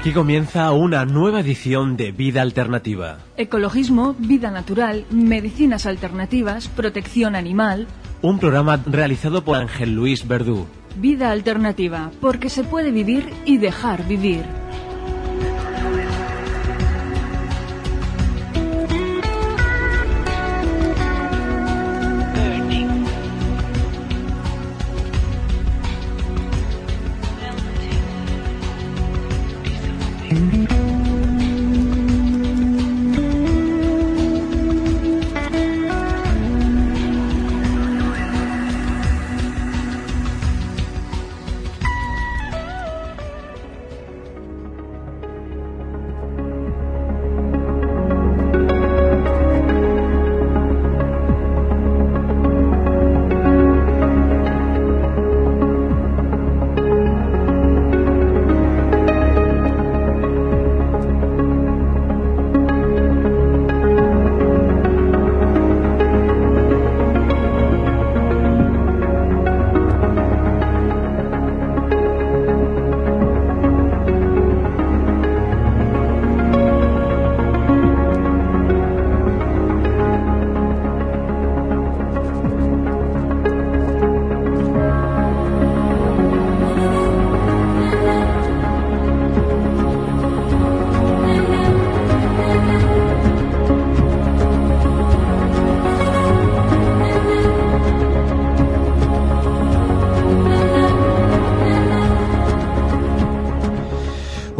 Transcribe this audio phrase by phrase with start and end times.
[0.00, 3.18] Aquí comienza una nueva edición de Vida Alternativa.
[3.36, 7.86] Ecologismo, vida natural, medicinas alternativas, protección animal.
[8.22, 10.66] Un programa realizado por Ángel Luis Verdú.
[10.96, 14.59] Vida alternativa, porque se puede vivir y dejar vivir.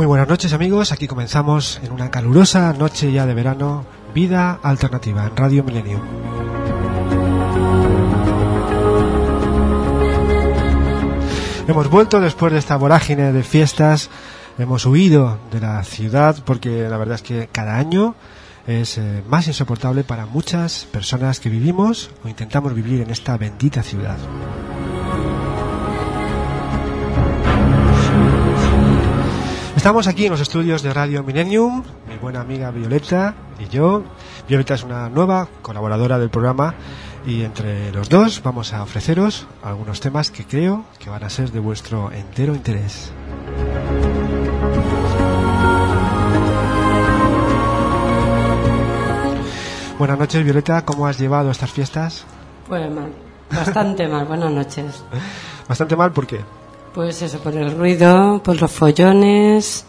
[0.01, 3.84] Muy buenas noches amigos, aquí comenzamos en una calurosa noche ya de verano,
[4.15, 6.01] Vida Alternativa en Radio Millennium.
[11.69, 14.09] Hemos vuelto después de esta vorágine de fiestas,
[14.56, 18.15] hemos huido de la ciudad porque la verdad es que cada año
[18.66, 23.83] es eh, más insoportable para muchas personas que vivimos o intentamos vivir en esta bendita
[23.83, 24.16] ciudad.
[29.80, 34.02] Estamos aquí en los estudios de Radio Millennium, mi buena amiga Violeta y yo.
[34.46, 36.74] Violeta es una nueva colaboradora del programa
[37.26, 41.50] y entre los dos vamos a ofreceros algunos temas que creo que van a ser
[41.50, 43.10] de vuestro entero interés.
[49.98, 52.26] Buenas noches Violeta, ¿cómo has llevado estas fiestas?
[52.68, 53.14] Pues mal,
[53.50, 55.02] bastante mal, buenas noches.
[55.66, 56.41] Bastante mal, ¿por qué?
[56.95, 59.84] Pues eso, por el ruido, por los follones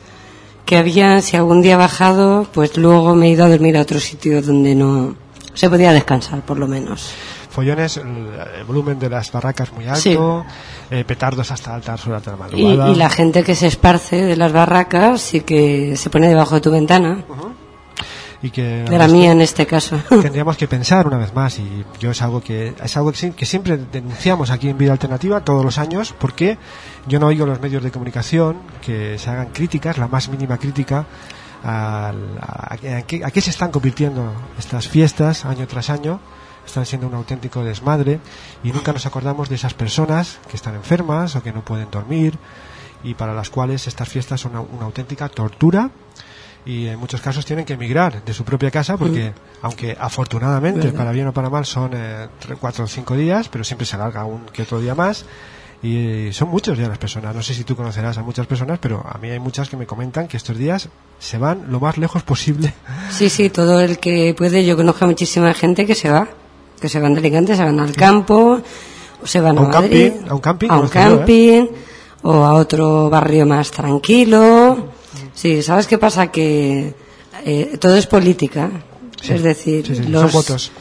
[0.65, 3.99] que había, si algún día bajado, pues luego me he ido a dormir a otro
[3.99, 5.15] sitio donde no
[5.53, 7.11] se podía descansar, por lo menos.
[7.49, 10.95] Follones, el, volumen de las barracas muy alto, Sí.
[10.95, 12.89] eh, petardos hasta altas horas de la madrugada.
[12.89, 16.61] y la gente que se esparce de las barracas y que se pone debajo de
[16.61, 17.25] tu ventana,
[18.43, 20.01] y que de la mía en este caso.
[20.09, 23.77] tendríamos que pensar una vez más y yo es algo que es algo que, siempre
[23.77, 26.57] denunciamos aquí en Vida Alternativa todos los años porque
[27.07, 31.05] yo no oigo los medios de comunicación que se hagan críticas la más mínima crítica
[31.63, 36.19] a, a qué, a qué se están convirtiendo estas fiestas año tras año
[36.65, 38.19] están siendo un auténtico desmadre
[38.63, 42.37] y nunca nos acordamos de esas personas que están enfermas o que no pueden dormir
[43.03, 45.91] y para las cuales estas fiestas son una, una auténtica tortura
[46.65, 50.97] y en muchos casos tienen que emigrar de su propia casa porque aunque afortunadamente ¿Verdad?
[50.97, 52.27] para bien o para mal son eh,
[52.59, 55.25] cuatro o cinco días pero siempre se alarga un que otro día más
[55.81, 59.03] y son muchos ya las personas no sé si tú conocerás a muchas personas pero
[59.03, 62.21] a mí hay muchas que me comentan que estos días se van lo más lejos
[62.21, 62.73] posible
[63.11, 64.65] Sí, sí, todo el que puede.
[64.65, 66.27] Yo conozco a muchísima gente que se va,
[66.79, 68.59] que se van de Alicante, se van al campo,
[69.21, 71.05] o se van a, A un Madrid, camping, a un camping, a un conozco yo,
[71.05, 71.17] ¿eh?
[71.17, 71.67] camping,
[72.23, 74.90] o a otro barrio más tranquilo.
[75.33, 76.31] Sí, ¿sabes qué pasa?
[76.31, 76.93] Que
[77.45, 78.69] eh, todo es política.
[79.21, 80.71] Sí, es decir, sí, sí, los- son votos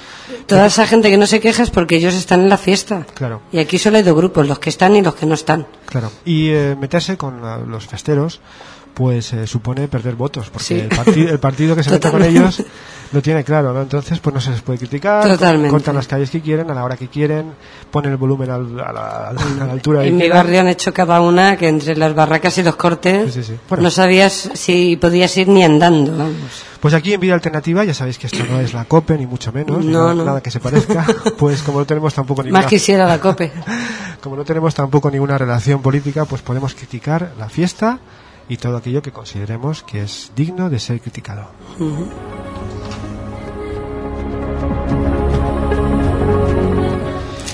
[0.47, 3.05] toda esa gente que no se queja es porque ellos están en la fiesta.
[3.15, 3.43] Claro.
[3.53, 5.67] Y aquí solo hay dos grupos, los que están y los que no están.
[5.87, 6.11] Claro.
[6.25, 8.41] Y eh, meterse con la- los festeros,
[9.01, 10.75] pues eh, supone perder votos, porque Sí.
[10.79, 12.63] el, parti- el partido que se mete con ellos
[13.13, 13.81] lo tiene claro, ¿no?
[13.81, 15.71] Entonces, pues no se les puede criticar, Totalmente.
[15.71, 17.47] cortan las calles que quieren, a la hora que quieren,
[17.91, 19.33] ponen el volumen al- a, la,
[19.69, 22.77] a altura En mi barrio han hecho cada una que entre las barracas y los
[22.77, 23.57] cortes Sí, sí.
[23.71, 23.85] Bueno.
[23.85, 26.13] no sabías si podías ir ni andando.
[26.19, 26.35] Vamos.
[26.79, 29.51] Pues aquí en Vida Alternativa, ya sabéis que esto no es la COPE, ni mucho
[29.51, 30.25] menos, No, nada, no.
[30.27, 31.07] nada que se parezca,
[31.39, 33.51] pues como no tenemos tampoco ninguna, Más quisiera la cope.
[34.21, 37.99] como no tenemos tampoco ninguna relación política, pues podemos criticar la fiesta
[38.51, 41.49] y todo aquello que consideremos que es digno de ser criticado.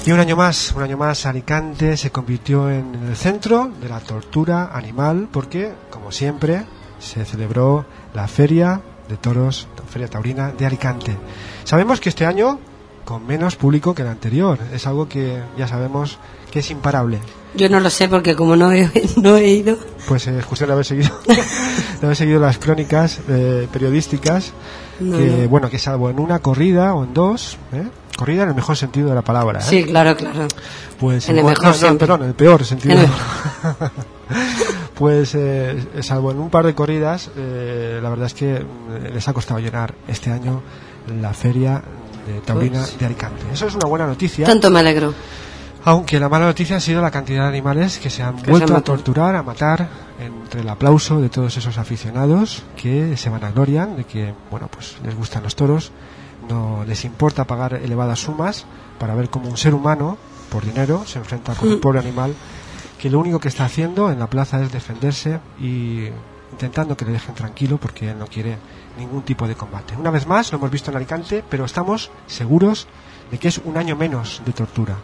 [0.04, 4.00] Y un año más, un año más, Alicante se convirtió en el centro de la
[4.00, 6.64] tortura animal porque, como siempre,
[6.98, 7.84] se celebró
[8.14, 11.16] la Feria de Toros, la Feria Taurina de Alicante.
[11.64, 12.58] Sabemos que este año
[13.06, 14.58] con menos público que el anterior.
[14.72, 16.18] Es algo que ya sabemos
[16.50, 17.20] que es imparable.
[17.56, 18.90] Yo no lo sé porque como no he,
[19.22, 19.76] no he ido.
[20.06, 24.52] Pues es cuestión de haber seguido, de haber seguido las crónicas eh, periodísticas.
[25.00, 25.48] No, que, no.
[25.48, 27.82] Bueno, que salvo en una corrida o en dos, ¿eh?
[28.16, 29.60] corrida en el mejor sentido de la palabra.
[29.60, 29.62] ¿eh?
[29.62, 30.46] Sí, claro, claro.
[30.98, 32.94] Pues En el mejor no, perdón, en el peor sentido.
[32.94, 33.10] En el-
[34.94, 38.64] pues eh, salvo en un par de corridas, eh, la verdad es que
[39.12, 40.62] les ha costado llenar este año
[41.20, 41.82] la feria
[42.26, 43.42] de taurina Pues- de Alicante.
[43.52, 44.46] Eso es una buena noticia.
[44.46, 45.12] Tanto me alegro.
[45.86, 48.80] Aunque la mala noticia ha sido la cantidad de animales que se han vuelto han
[48.80, 49.88] a torturar, a matar,
[50.18, 55.14] entre el aplauso de todos esos aficionados que se vanaglorian de que, bueno, pues les
[55.14, 55.92] gustan los toros,
[56.50, 58.66] no les importa pagar elevadas sumas
[58.98, 60.18] para ver cómo un ser humano,
[60.50, 61.80] por dinero, se enfrenta con un Mm.
[61.80, 62.34] pobre animal
[62.98, 66.08] que lo único que está haciendo en la plaza es defenderse y
[66.50, 68.58] intentando que le dejen tranquilo porque él no quiere
[68.98, 69.94] ningún tipo de combate.
[69.96, 72.88] Una vez más, lo hemos visto en Alicante, pero estamos seguros
[73.30, 74.96] de que es un año menos de tortura.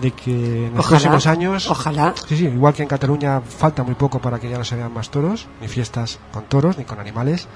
[0.00, 0.88] De que en los Ojalá.
[1.00, 1.68] próximos años.
[1.70, 2.14] Ojalá.
[2.28, 4.92] Sí, sí, igual que en Cataluña falta muy poco para que ya no se vean
[4.92, 7.48] más toros, ni fiestas con toros, ni con animales.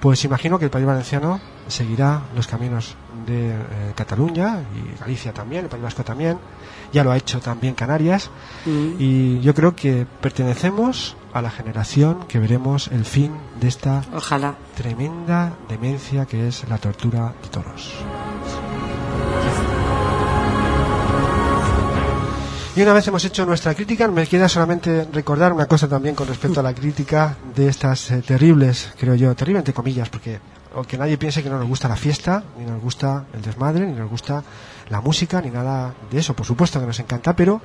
[0.00, 2.94] Pues imagino que el País Valenciano seguirá los caminos
[3.26, 3.56] de eh,
[3.96, 6.38] Cataluña y Galicia también, el País Vasco también.
[6.92, 8.30] Ya lo ha hecho también Canarias.
[8.64, 8.88] Mm.
[8.98, 14.54] Y yo creo que pertenecemos a la generación que veremos el fin de esta Ojalá.
[14.76, 17.92] tremenda demencia que es la tortura de toros.
[22.78, 26.28] Y una vez hemos hecho nuestra crítica, me queda solamente recordar una cosa también con
[26.28, 30.38] respecto a la crítica de estas eh, terribles, creo yo, terrible entre comillas, porque
[30.76, 33.84] o que nadie piense que no nos gusta la fiesta, ni nos gusta el desmadre,
[33.84, 34.44] ni nos gusta
[34.90, 36.34] la música, ni nada de eso.
[36.34, 37.60] Por supuesto que nos encanta, pero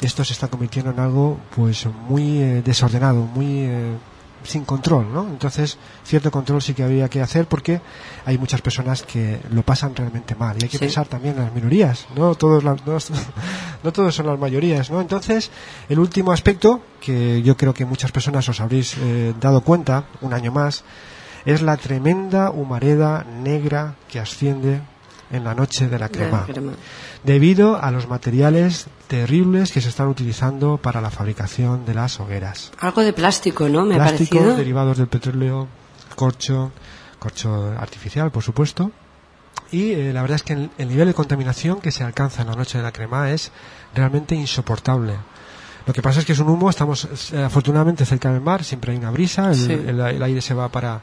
[0.00, 3.96] esto se está convirtiendo en algo pues muy eh, desordenado, muy eh,
[4.44, 5.22] sin control, ¿no?
[5.28, 7.80] Entonces, cierto control sí que había que hacer porque
[8.24, 10.84] hay muchas personas que lo pasan realmente mal y hay que Sí.
[10.84, 12.98] pensar también en las minorías, no todos las, no,
[13.84, 15.00] no todos son las mayorías, ¿no?
[15.00, 15.50] Entonces,
[15.88, 20.34] el último aspecto que yo creo que muchas personas os habréis eh, dado cuenta un
[20.34, 20.84] año más
[21.44, 24.80] es la tremenda humareda negra que asciende
[25.32, 26.72] en la noche de la crema Ya, crema.
[27.24, 32.70] debido a los materiales terribles que se están utilizando para la fabricación de las hogueras
[32.78, 33.84] Algo de plástico, ¿no?
[33.84, 34.56] Me ha plástico, parecido.
[34.56, 35.68] derivados del petróleo,
[36.14, 36.70] corcho,
[37.18, 38.90] corcho artificial, por supuesto.
[39.70, 42.48] Y eh, la verdad es que el, el nivel de contaminación que se alcanza en
[42.48, 43.50] la noche de la crema es
[43.94, 45.14] realmente insoportable.
[45.86, 48.92] Lo que pasa es que es un humo, estamos eh, afortunadamente cerca del mar, siempre
[48.92, 49.72] hay una brisa, el, Sí.
[49.72, 51.00] el- el aire se va para.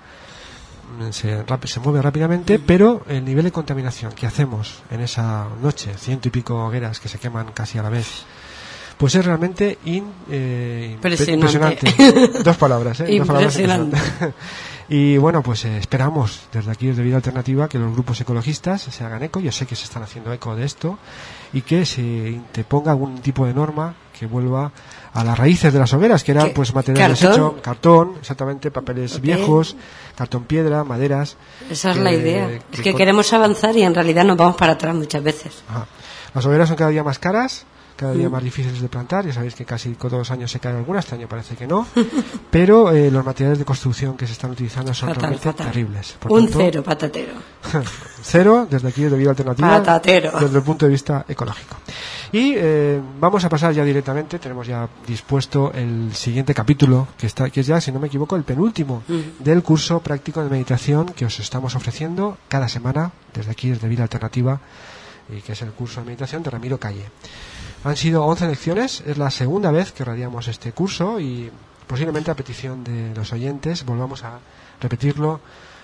[1.11, 6.27] Se, se mueve rápidamente, pero el nivel de contaminación que hacemos en esa noche, ciento
[6.27, 8.23] y pico hogueras que se queman casi a la vez,
[8.97, 11.87] pues es realmente in- eh, Impresionante.
[11.89, 12.43] impresionante.
[12.43, 13.17] Dos palabras, ¿eh?
[13.17, 13.97] Dos palabras Impresionante.
[13.97, 14.37] impresionante.
[14.89, 19.03] y bueno, pues eh, esperamos desde aquí, desde Vida Alternativa, que los grupos ecologistas se
[19.05, 19.39] hagan eco.
[19.39, 20.99] Yo sé que se están haciendo eco de esto
[21.53, 24.71] y que se interponga algún tipo de norma que vuelva
[25.13, 27.29] a las raíces de las hogueras, que eran pues material ¿Cartón?
[27.29, 29.21] desecho, cartón, exactamente, papeles Papel.
[29.23, 29.75] viejos,
[30.15, 31.35] cartón piedra, maderas.
[31.69, 32.47] Esa es que- la idea.
[32.47, 35.63] que es que con- queremos avanzar y en realidad nos vamos para atrás muchas veces.
[35.69, 35.87] Ajá.
[36.33, 37.65] Las hogueras son cada día más caras,
[37.95, 38.31] cada día Mm.
[38.31, 39.25] más difíciles de plantar.
[39.25, 41.85] Ya sabéis que casi todos los años se caen algunas, este año parece que no.
[42.51, 45.67] Pero eh, los materiales de construcción que se están utilizando son Fatal, realmente fatal.
[45.67, 46.15] terribles.
[46.19, 47.33] Por Un tanto, cero, patatero.
[48.21, 50.31] cero desde aquí de Vida Alternativa Patatero.
[50.39, 51.75] desde el punto de vista ecológico.
[52.31, 57.49] Y eh, vamos a pasar ya directamente, tenemos ya dispuesto el siguiente capítulo, que, está,
[57.49, 59.03] que es ya, si no me equivoco, el penúltimo
[59.39, 64.03] del curso práctico de meditación que os estamos ofreciendo cada semana desde aquí, desde Vida
[64.03, 64.59] Alternativa,
[65.35, 67.05] y que es el curso de meditación de Ramiro Calle.
[67.83, 71.49] Han sido 11 lecciones, es la segunda vez que radiamos este curso y
[71.87, 74.39] posiblemente a petición de los oyentes volvamos a
[74.79, 75.39] repetirlo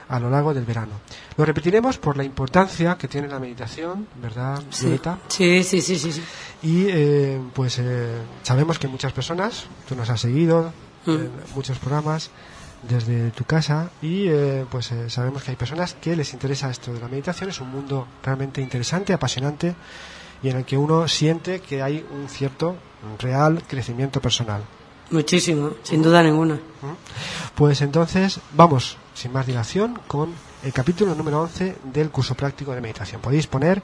[0.07, 0.93] a lo largo del verano.
[1.37, 4.85] Lo repetiremos por la importancia que tiene la meditación, ¿verdad, Sí.
[4.85, 5.19] Violeta?
[5.27, 6.11] Sí, sí, sí, sí.
[6.11, 6.23] sí.
[6.63, 10.71] Y eh, pues eh, sabemos que muchas personas, tú nos has seguido
[11.07, 11.11] Mm.
[11.11, 12.31] en muchos programas
[12.81, 16.91] desde tu casa y eh, pues eh, sabemos que hay personas que les interesa esto
[16.93, 19.75] de la meditación, es un mundo realmente interesante, apasionante
[20.41, 22.75] y en el que uno siente que hay un cierto
[23.07, 24.63] un real crecimiento personal.
[25.11, 26.57] Muchísimo, sin duda ninguna.
[27.53, 32.81] Pues entonces vamos, sin más dilación, con el capítulo número 11 del curso práctico de
[32.81, 33.21] meditación.
[33.21, 33.81] Podéis poner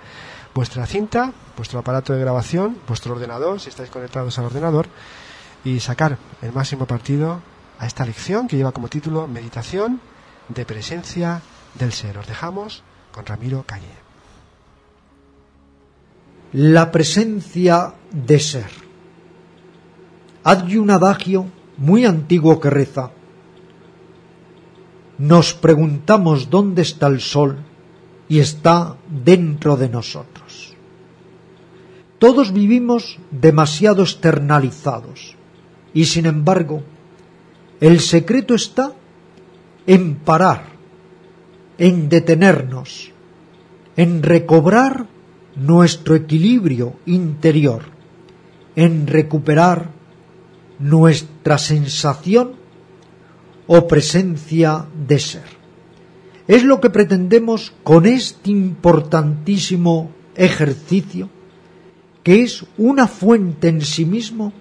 [0.54, 4.88] vuestra cinta, vuestro aparato de grabación, vuestro ordenador, si estáis conectados al ordenador,
[5.64, 7.42] y sacar el máximo partido
[7.80, 10.02] a esta lección que lleva como título Meditación
[10.50, 11.42] de presencia
[11.76, 12.18] del ser.
[12.18, 13.88] Os dejamos con Ramiro Calle.
[16.54, 18.70] La presencia de ser.
[20.44, 21.46] Hay un adagio
[21.78, 23.12] muy antiguo que reza,
[25.22, 27.58] nos preguntamos dónde está el sol
[28.28, 30.74] y está dentro de nosotros.
[32.18, 35.36] Todos vivimos demasiado externalizados
[35.94, 36.82] y sin embargo
[37.80, 38.94] el secreto está
[39.86, 40.66] en parar,
[41.78, 43.12] en detenernos,
[43.98, 45.06] en recobrar
[45.56, 47.84] nuestro equilibrio interior,
[48.75, 49.92] en recuperar
[50.80, 52.61] nuestra sensación
[53.74, 55.48] o presencia de ser.
[56.46, 61.30] Es lo que pretendemos con este importantísimo ejercicio,
[62.22, 64.51] que es una fuente en sí mismo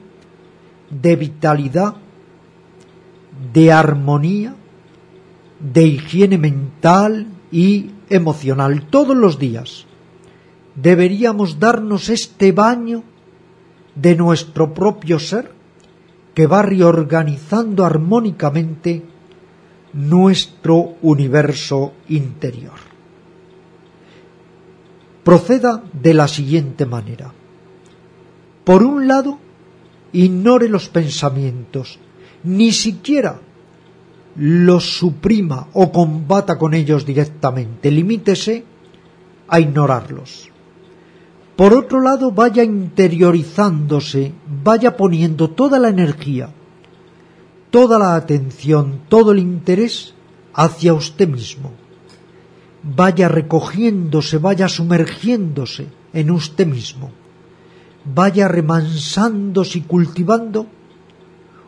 [0.91, 1.97] de vitalidad,
[3.53, 4.55] de armonía,
[5.59, 9.87] de higiene mental y emocional todos los días.
[10.77, 13.03] Deberíamos darnos este baño
[13.97, 15.51] de nuestro propio ser
[16.41, 19.05] que va reorganizando armónicamente
[19.93, 22.79] nuestro universo interior.
[25.23, 27.31] Proceda de la siguiente manera.
[28.65, 29.39] Por un lado,
[30.15, 31.99] ignore los pensamientos,
[32.45, 33.39] ni siquiera
[34.37, 38.65] los suprima o combata con ellos directamente, limítese
[39.47, 40.50] a ignorarlos.
[41.61, 44.33] Por otro lado, vaya interiorizándose,
[44.65, 46.49] vaya poniendo toda la energía,
[47.69, 50.15] toda la atención, todo el interés
[50.55, 51.73] hacia usted mismo.
[52.83, 57.11] Vaya recogiéndose, vaya sumergiéndose en usted mismo.
[58.07, 60.67] Vaya remansándose y cultivando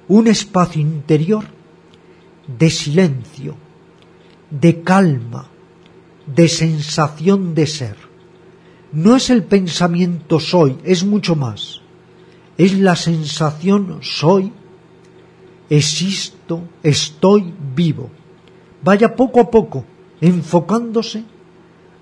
[0.09, 1.45] un espacio interior
[2.47, 3.57] de silencio,
[4.49, 5.49] de calma,
[6.25, 8.12] de sensación de ser
[8.93, 11.81] no es el pensamiento soy, es mucho más.
[12.59, 14.53] Es la sensación soy,
[15.71, 18.11] existo, estoy vivo.
[18.83, 19.85] Vaya poco a poco
[20.21, 21.25] enfocándose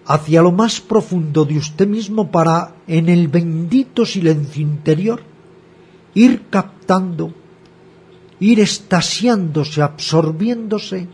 [0.06, 5.22] hacia lo más profundo de usted mismo para, en el bendito silencio interior,
[6.14, 7.32] ir captando,
[8.40, 11.06] ir estasiándose, absorbiéndose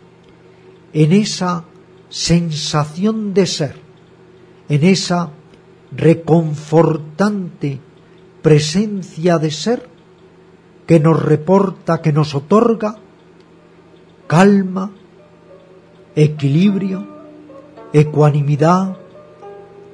[0.95, 1.65] en esa
[2.09, 3.77] sensación de ser,
[4.69, 5.31] en esa
[5.93, 7.81] reconfortante
[8.43, 9.89] presencia de ser
[10.87, 12.97] que nos reporta, que nos otorga
[14.27, 14.91] calma,
[16.15, 17.07] equilibrio,
[17.93, 18.97] ecuanimidad,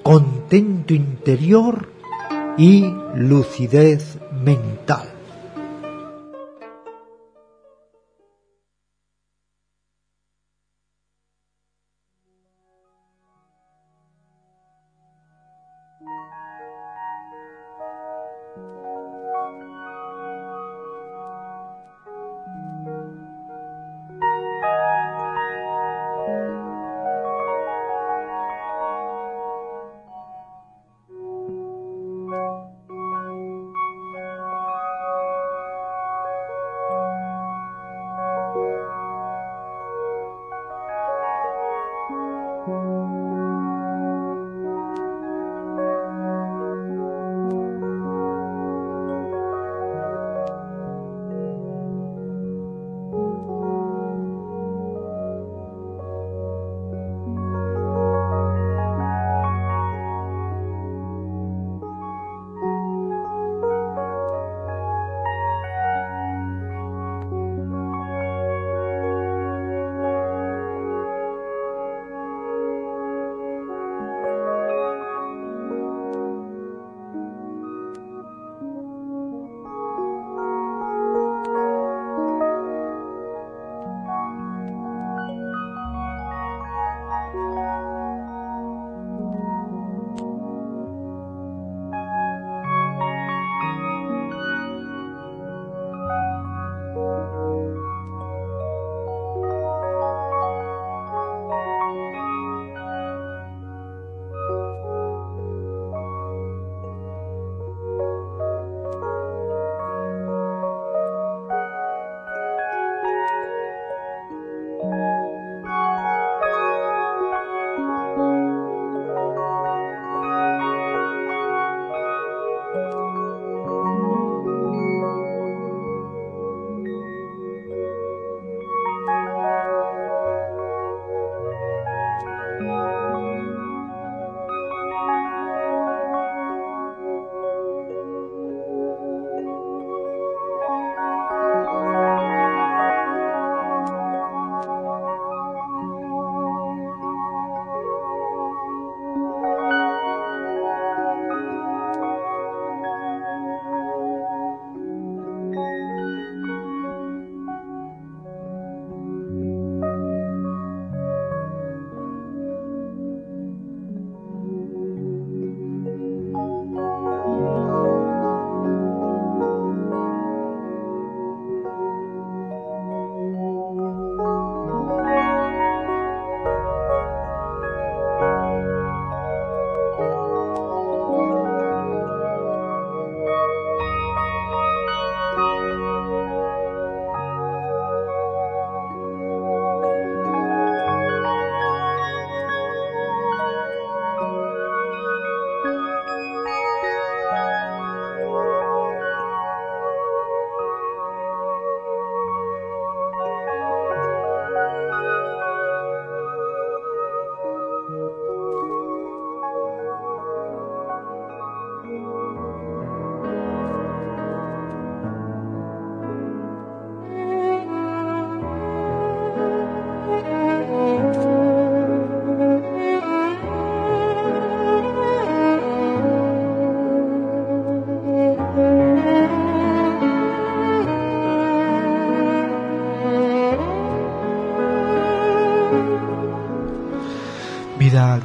[0.03, 1.89] contento interior
[2.57, 5.12] y lucidez mental.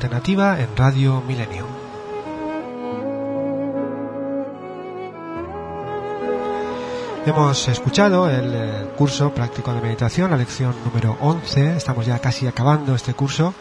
[0.08, 1.68] Alternativa en Radio Milenio.
[7.26, 11.76] Hemos escuchado el eh, curso práctico de meditación, la lección número 11.
[11.76, 13.54] Estamos ya casi acabando este curso,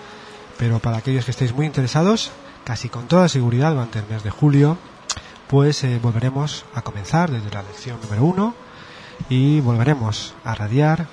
[0.56, 2.30] pero para aquellos que estéis muy interesados,
[2.62, 4.78] casi con toda seguridad durante el mes de julio,
[5.48, 8.54] pues eh, volveremos a comenzar desde la lección número 1
[9.30, 11.08] y volveremos a radiar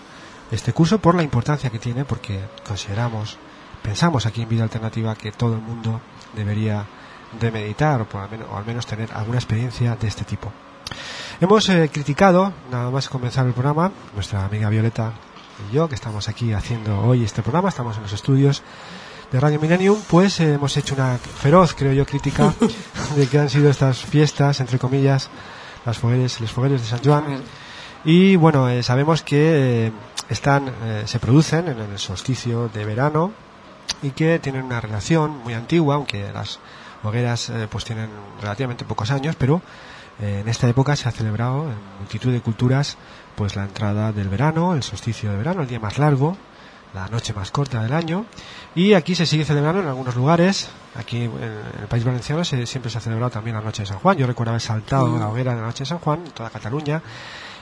[0.52, 3.40] este curso por la importancia que tiene, porque consideramos,
[3.84, 6.02] pensamos aquí en Vida Alternativa que todo el mundo
[6.36, 6.86] debería
[7.40, 10.52] de meditar o, por al, menos, o al menos tener alguna experiencia de este tipo.
[11.42, 15.14] Hemos eh, criticado, nada más comenzar el programa, nuestra amiga Violeta
[15.70, 18.64] y yo, que estamos aquí haciendo hoy este programa, estamos en los estudios
[19.32, 22.54] de Radio Millennium, pues eh, hemos hecho una feroz, creo yo, crítica
[23.16, 25.30] de que han sido estas fiestas, entre comillas,
[25.86, 27.42] las fogueres, los fogueres de San Juan.
[28.06, 29.92] Y bueno, eh, sabemos que eh,
[30.30, 30.72] están,
[31.06, 33.32] se producen en el solsticio de verano
[34.02, 36.60] y que tienen una relación muy antigua, aunque las
[37.04, 38.10] hogueras eh, pues tienen
[38.42, 39.62] relativamente pocos años, pero
[40.22, 42.98] eh, en esta época se ha celebrado en multitud de culturas
[43.36, 46.38] pues la entrada del verano, el solsticio de verano, el día más largo,
[46.94, 48.26] la noche más corta del año.
[48.76, 50.70] Y aquí se sigue celebrando en algunos lugares.
[50.96, 51.34] Aquí en
[51.82, 54.18] el país valenciano se, siempre se ha celebrado también la noche de San Juan.
[54.18, 57.02] Yo recuerdo haber saltado la hoguera de la noche de San Juan en toda Cataluña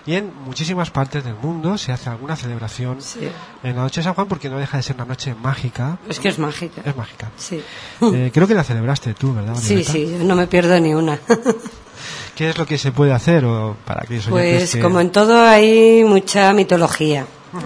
[0.05, 3.19] y en muchísimas partes del mundo se hace alguna celebración Sí.
[3.63, 6.19] en la noche de San Juan porque no deja de ser una noche mágica Es
[6.19, 6.81] que es mágica.
[6.83, 7.61] es mágica Sí.
[8.01, 9.91] Eh, creo que la celebraste tú verdad Sí, Violeta?
[9.91, 11.19] sí, no me pierdo ni una.
[12.35, 15.39] ¿qué es lo que se puede hacer o para oyentes Pues que- como en todo
[15.45, 17.25] hay mucha mitología.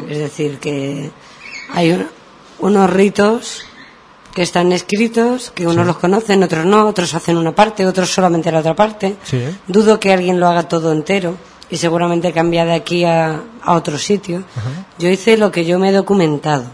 [0.09, 1.11] Es decir, que
[1.73, 2.07] hay un-
[2.59, 3.61] unos ritos
[4.33, 5.87] que están escritos, que unos Sí.
[5.87, 9.15] los conocen, otros no, otros hacen una parte, otros solamente la otra parte.
[9.23, 9.41] Sí.
[9.67, 11.37] Dudo que alguien lo haga todo entero
[11.69, 14.43] y seguramente cambia de aquí a, a otro sitio.
[14.55, 14.69] Ajá.
[14.99, 16.65] Yo hice lo que yo me he documentado.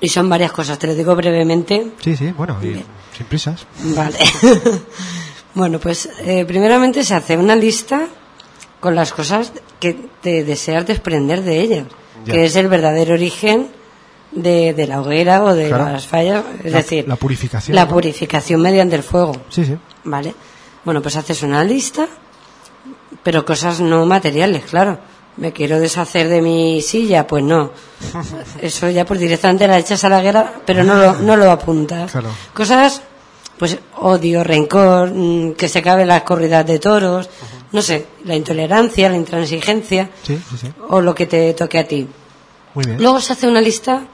[0.00, 1.92] Y son varias cosas, te lo digo brevemente.
[2.02, 2.84] sí sí bueno y
[3.16, 4.18] sin prisas Vale.
[5.54, 8.06] bueno, pues eh, primeramente se hace una lista
[8.80, 11.86] con las cosas que te deseas desprender de ellas,
[12.26, 12.34] Ya.
[12.34, 13.68] que es el verdadero origen
[14.32, 15.88] de, de la hoguera o de Claro.
[15.92, 17.90] las fallas, es La- decir, la purificación, La ¿no?
[17.92, 20.34] purificación mediante el fuego, sí sí ¿vale?
[20.84, 22.06] Bueno, pues haces una lista,
[23.26, 25.00] pero cosas no materiales, claro.
[25.38, 27.26] ¿Me quiero deshacer de mi silla?
[27.26, 27.72] Pues no.
[28.62, 32.12] Eso ya pues directamente la echas a la guerra, pero no lo, no lo apuntas.
[32.12, 32.30] Claro.
[32.54, 33.02] Cosas,
[33.58, 37.28] pues odio, rencor, mm, que se acaben las corridas de toros,
[37.72, 41.88] no sé, la intolerancia, la intransigencia, sí sí sí o lo que te toque a
[41.88, 42.06] ti.
[42.74, 44.04] muy bien Luego se hace una lista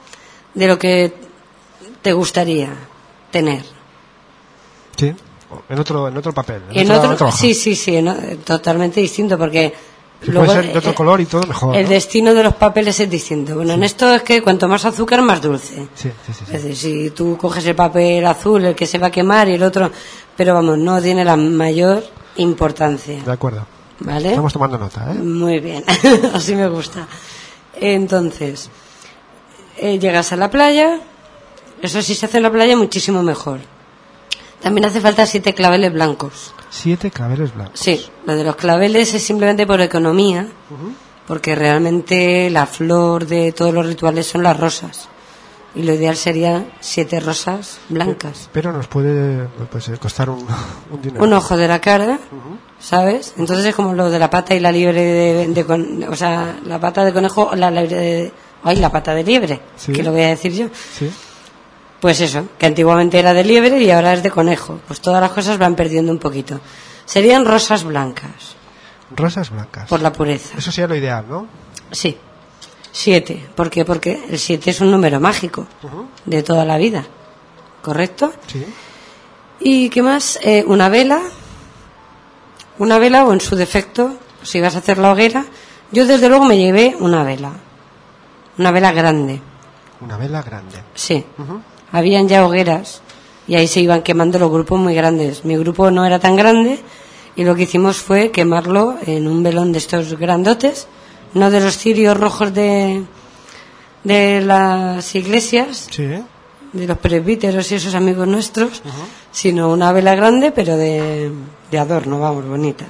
[0.55, 1.13] de lo que
[2.01, 2.73] te gustaría
[3.29, 3.63] tener.
[4.97, 5.13] sí
[5.69, 9.37] en otro en otro papel En otra- otro, otra sí, sí, sí, no, totalmente distinto
[9.37, 9.73] porque
[10.23, 11.89] Si luego puede ser de otro eh, color y todo mejor el ¿no?
[11.89, 13.55] destino de los papeles es distinto.
[13.55, 15.87] Bueno, en esto es que cuanto más azúcar más dulce.
[15.95, 16.09] sí.
[16.51, 19.53] Es decir, si tú coges el papel azul, el que se va a quemar y
[19.55, 19.91] el otro,
[20.37, 22.03] pero vamos, no tiene la mayor
[22.37, 23.65] importancia, de acuerdo
[23.99, 24.29] ¿vale?
[24.29, 25.15] estamos tomando nota ¿eh?
[25.15, 25.83] Muy bien,
[26.33, 27.07] así me gusta.
[27.79, 28.69] Entonces,
[29.77, 30.99] eh, llegas a la playa,
[31.81, 33.59] eso sí se hace en la playa muchísimo mejor.
[34.63, 36.53] También hace falta siete claveles blancos.
[36.69, 40.47] siete claveles blancos Sí, lo de los claveles es simplemente por economía,
[41.27, 45.09] porque realmente la flor de todos los rituales son las rosas.
[45.75, 48.47] Y lo ideal sería siete rosas blancas.
[48.53, 50.45] pero nos puede pues, eh, costar un,
[50.91, 52.19] un dinero Un ojo de la cara,
[52.79, 53.33] ¿sabes?
[53.37, 56.79] Entonces es como lo de la pata y la liebre de, de o sea, la
[56.79, 58.31] pata de conejo o la liebre de,
[58.63, 59.93] ay, la pata de liebre, Sí.
[59.93, 60.67] que lo voy a decir yo.
[60.95, 61.09] sí
[62.03, 64.77] Pues eso, que antiguamente era de liebre y ahora es de conejo.
[64.85, 66.59] Pues todas las cosas van perdiendo un poquito.
[67.05, 68.57] Serían rosas blancas,
[69.15, 70.57] rosas blancas por la pureza.
[70.57, 71.47] eso sería lo ideal ¿no?
[71.93, 72.17] Sí.
[72.91, 73.47] Siete.
[73.55, 73.85] ¿Por qué?
[73.85, 75.65] Porque el siete es un número mágico
[76.25, 77.05] de toda la vida.
[77.81, 78.33] ¿Correcto?
[78.47, 78.65] sí
[79.61, 80.39] ¿Y qué más?
[80.41, 81.21] Eh, una vela.
[82.79, 85.45] Una vela o en su defecto, si vas a hacer la hoguera.
[85.93, 87.53] Yo desde luego me llevé una vela.
[88.57, 89.41] Una vela grande.
[90.01, 91.23] una vela grande Sí.
[91.93, 93.01] Habían ya hogueras
[93.47, 95.45] y ahí se iban quemando los grupos muy grandes.
[95.45, 96.79] Mi grupo no era tan grande
[97.37, 100.87] y lo que hicimos fue quemarlo en un velón de estos grandotes,
[101.33, 103.03] no de los cirios rojos de,
[104.03, 106.21] de las iglesias, sí
[106.73, 108.81] de los presbíteros y esos amigos nuestros,
[109.31, 111.31] sino una vela grande pero de,
[111.71, 112.85] de adorno, vamos, bonita.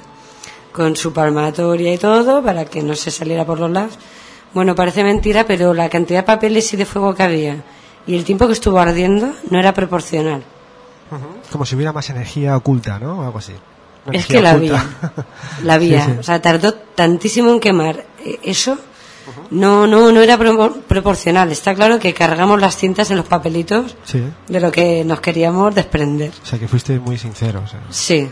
[0.72, 3.98] Con su palmatoria y todo para que no se saliera por los lados.
[4.54, 7.62] Bueno, parece mentira, pero la cantidad de papeles y de fuego que había
[8.06, 10.42] y el tiempo que estuvo ardiendo no era proporcional.
[11.50, 13.20] como si hubiera más energía oculta ¿no?
[13.20, 13.52] o algo así
[14.06, 14.80] Una Es que la oculta.
[14.80, 15.24] había.
[15.64, 16.04] La había.
[16.04, 16.18] Sí, sí.
[16.18, 18.76] O sea, tardó tantísimo en quemar eh, eso
[19.50, 21.50] No, no, no era pro- proporcional.
[21.52, 24.22] Está claro que cargamos las cintas en los papelitos Sí.
[24.48, 26.32] de lo que nos queríamos desprender.
[26.42, 27.72] O sea, que fuiste muy sinceros.
[27.72, 27.78] ¿eh?
[27.90, 28.28] Sí.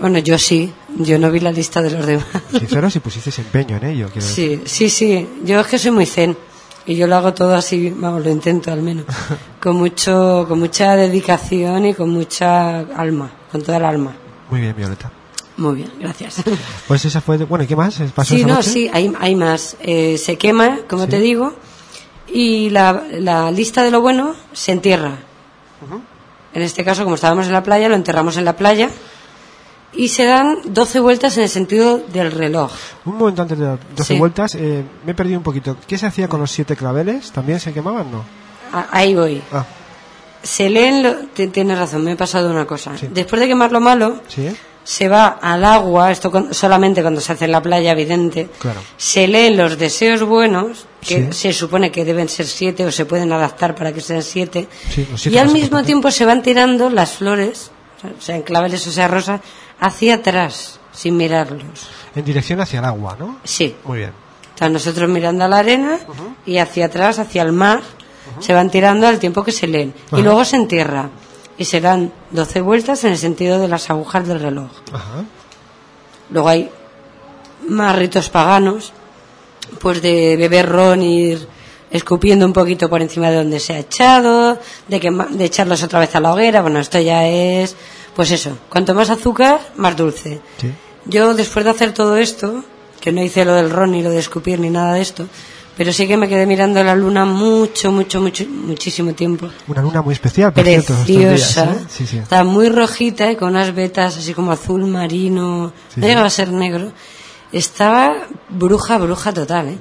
[0.00, 0.72] Bueno, yo sí.
[0.96, 2.26] Yo no vi la lista de los demás.
[2.56, 4.08] Sinceros y pusisteis empeño en ello.
[4.12, 4.62] quiero decir.
[4.66, 5.28] Sí, sí, sí.
[5.44, 6.36] Yo es que soy muy zen.
[6.88, 9.04] Y yo lo hago todo así, vamos, lo intento al menos.
[9.62, 14.16] Con mucho, con mucha dedicación y con mucha alma, con toda el alma.
[14.50, 15.10] Muy bien, Violeta.
[15.58, 16.36] Muy bien, gracias.
[16.88, 17.36] Pues esa fue.
[17.38, 18.00] Bueno, ¿y qué más?
[18.14, 18.70] ¿Pasó Sí, esa no, noche?
[18.70, 19.76] sí, hay, hay más.
[19.80, 21.10] Eh, se quema, como Sí.
[21.10, 21.54] te digo,
[22.32, 25.18] y la, la lista de lo bueno se entierra.
[26.54, 28.88] En este caso, como estábamos en la playa, lo enterramos en la playa
[29.92, 32.72] y se dan 12 vueltas en el sentido del reloj.
[33.06, 34.18] Un momento antes de las 12 Sí.
[34.18, 35.76] vueltas, eh, me he perdido un poquito.
[35.86, 37.30] ¿Qué se hacía con los siete claveles?
[37.32, 38.10] ¿También se quemaban?
[38.10, 38.24] No.
[38.92, 39.42] Ahí voy.
[39.52, 39.64] Ah,
[40.42, 41.14] Se leen, lo,
[41.50, 42.96] tienes razón, me he pasado una cosa.
[42.96, 43.08] Sí.
[43.12, 44.48] Después de quemar lo malo, sí,
[44.84, 48.48] se va al agua, esto con- solamente cuando se hace en la playa, evidente.
[48.58, 48.80] Claro.
[48.96, 53.32] Se leen los deseos buenos, que se supone que deben ser siete o se pueden
[53.32, 54.68] adaptar para que sean siete.
[54.88, 57.70] Siete y al mismo tiempo se van tirando las flores,
[58.18, 59.40] o sea, en claveles o sea rosas,
[59.80, 61.88] hacia atrás, sin mirarlos.
[62.14, 63.38] En dirección hacia el agua, ¿no?
[63.44, 63.74] Sí.
[63.84, 64.12] Muy bien.
[64.54, 65.98] O sea, nosotros mirando a la arena
[66.44, 67.80] y hacia atrás, hacia el mar,
[68.40, 69.94] se van tirando al tiempo que se leen.
[70.12, 71.10] Y luego se entierra.
[71.56, 74.70] Y se dan 12 vueltas en el sentido de las agujas del reloj.
[76.30, 76.70] Luego hay
[77.68, 78.92] más ritos paganos,
[79.80, 81.48] pues de beber ron y ir
[81.90, 86.00] escupiendo un poquito por encima de donde se ha echado, de, que, de echarlos otra
[86.00, 86.62] vez a la hoguera.
[86.62, 87.76] Bueno, esto ya es,
[88.18, 90.40] pues eso, cuanto más azúcar, más dulce.
[90.60, 90.72] Sí.
[91.04, 92.64] Yo después de hacer todo esto,
[93.00, 95.28] que no hice lo del ron ni lo de escupir ni nada de esto,
[95.76, 99.48] pero sí que me quedé mirando la luna mucho, mucho, mucho, muchísimo tiempo.
[99.68, 101.64] Una luna muy especial, por cierto, días, Preciosa.
[101.66, 101.86] ¿eh?
[101.88, 102.18] Sí, sí.
[102.18, 103.36] Estaba muy rojita, ¿eh?
[103.36, 105.72] con unas vetas así como azul marino.
[105.94, 106.90] No llegaba a ser negro.
[107.52, 109.68] Estaba bruja, bruja total.
[109.68, 109.78] ¿eh?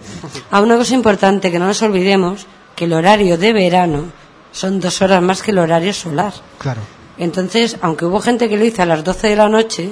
[0.52, 2.46] Ah, una cosa importante, que no nos olvidemos,
[2.76, 4.04] que el horario de verano
[4.52, 6.34] son dos horas más que el horario solar.
[6.60, 6.97] Claro.
[7.18, 9.90] Entonces, aunque hubo gente que lo hizo a las 12 de la noche,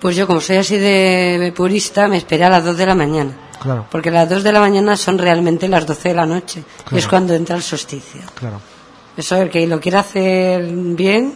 [0.00, 3.32] pues yo como soy así de purista, me esperé a las 2 de la mañana.
[3.60, 6.64] Claro, Porque las 2 de la mañana son realmente las 12 de la noche.
[6.84, 6.96] Claro.
[6.96, 8.20] Y es cuando entra el solsticio.
[8.34, 8.60] claro.
[9.16, 11.34] Eso, el que lo quiera hacer bien,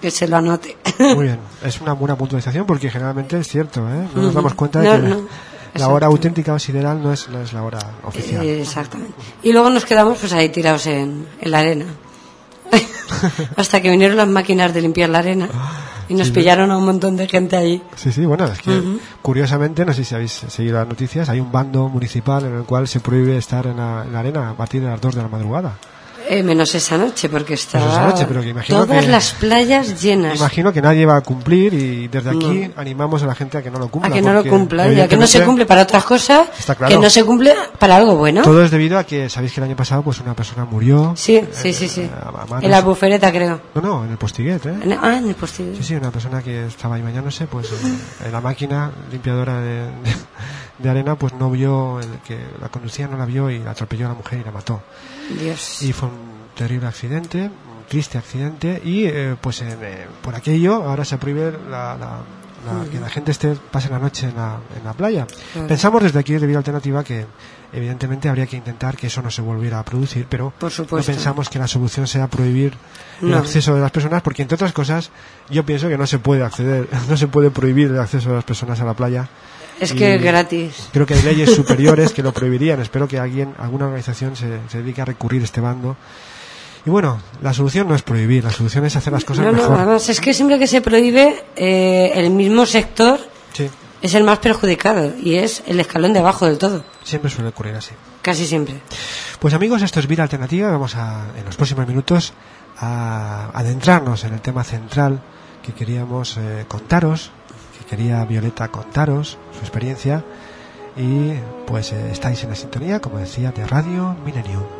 [0.00, 0.76] que se lo anote.
[0.98, 1.38] Muy bien.
[1.62, 4.08] Es una buena puntualización porque generalmente es cierto, ¿eh?
[4.14, 5.28] No nos damos cuenta de No, que no.
[5.74, 8.44] la hora auténtica o sideral no es, no es la hora oficial.
[8.44, 9.14] Eh, Exactamente.
[9.44, 11.86] Y luego nos quedamos pues ahí tirados en, en la arena.
[13.56, 15.48] Hasta que vinieron las máquinas de limpiar la arena
[16.08, 17.82] y nos Sí, pillaron a un montón de gente ahí.
[17.96, 18.80] Sí, sí, bueno, es que
[19.22, 22.86] curiosamente, no sé si habéis seguido las noticias, hay un bando municipal en el cual
[22.88, 25.28] se prohíbe estar en la, en la arena a partir de las 2 de la
[25.28, 25.74] madrugada.
[26.28, 27.54] Eh, menos esa noche, porque
[28.50, 30.36] imagino todas que- las playas llenas.
[30.36, 33.70] Imagino que nadie va a cumplir y desde aquí animamos a la gente a que
[33.70, 34.10] no lo cumpla.
[34.10, 36.94] a que no lo cumpla, ya que no se cumple para otras cosas, Está claro.
[36.94, 38.42] que no se cumple para algo bueno.
[38.42, 41.12] Todo es debido a que sabéis que el año pasado pues una persona murió.
[41.16, 42.00] Sí, eh, sí, sí, sí.
[42.02, 43.60] eh, a En la bufereta, creo.
[43.74, 44.98] No, no, en el postiguet, ¿eh?
[45.00, 45.76] Ah, en el postillo.
[45.76, 47.68] Sí, sí, una persona que estaba ahí bañándose, pues
[48.24, 50.16] en la máquina limpiadora de, de-
[50.78, 54.06] de arena, pues no vio, el que la conducía no la vio y la atropelló
[54.06, 54.82] a la mujer y la mató.
[55.40, 55.82] Dios.
[55.82, 56.14] Y fue un
[56.54, 61.52] terrible accidente, un triste accidente, y eh, pues en, eh, por aquello ahora se prohíbe
[61.70, 62.20] la, la-
[62.66, 65.26] la- que la gente esté pase la noche en la, en la playa.
[65.68, 67.24] Pensamos desde aquí de Vida Alternativa que
[67.72, 71.48] evidentemente habría que intentar que eso no se volviera a producir, pero Por no pensamos
[71.48, 72.74] que la solución sea prohibir
[73.22, 75.10] el acceso de las personas, porque entre otras cosas
[75.48, 78.44] yo pienso que no se puede acceder, no se puede prohibir el acceso de las
[78.44, 79.28] personas a la playa.
[79.80, 80.88] Es que es gratis.
[80.92, 82.80] Creo que hay leyes superiores que lo prohibirían.
[82.80, 85.96] Espero que alguien, alguna organización se, se dedique a recurrir a este bando.
[86.84, 89.58] Y bueno, la solución no es prohibir, la solución es hacer las cosas No, no,
[89.58, 89.76] mejor.
[89.80, 93.18] además es que siempre que se prohíbe, eh, el mismo sector
[93.52, 93.68] Sí,
[94.02, 96.84] es el más perjudicado y es el escalón de abajo del todo.
[97.02, 97.90] siempre suele ocurrir así.
[98.22, 98.80] Casi siempre.
[99.40, 100.70] Pues amigos, esto es Vida Alternativa.
[100.70, 102.32] Vamos a, en los próximos minutos,
[102.78, 105.20] a adentrarnos en el tema central
[105.64, 107.30] que queríamos eh, contaros,
[107.88, 110.24] quería Violeta contaros, su experiencia.
[110.96, 111.32] Y
[111.66, 114.75] pues eh, estáis en la sintonía, como decía, de Radio Millennium.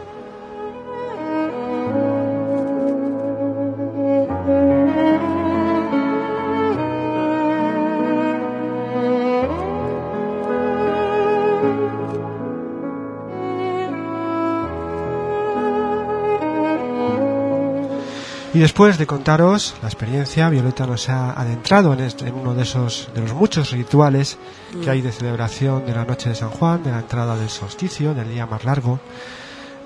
[18.56, 22.62] Y después de contaros la experiencia, Violeta nos ha adentrado en, este- en uno de
[22.62, 24.38] esos, de los muchos rituales
[24.82, 28.14] que hay de celebración de la noche de San Juan, de la entrada del solsticio,
[28.14, 28.98] del día más largo,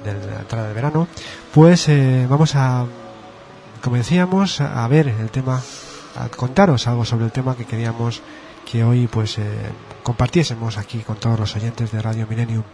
[0.04, 1.08] de la entrada del verano.
[1.52, 2.86] Pues eh, vamos a,
[3.82, 5.60] como decíamos, a ver el tema
[6.16, 8.22] a contaros algo sobre el tema que queríamos
[8.70, 9.42] que hoy pues eh,
[10.10, 12.64] compartiésemos aquí con todos los oyentes de Radio Millennium.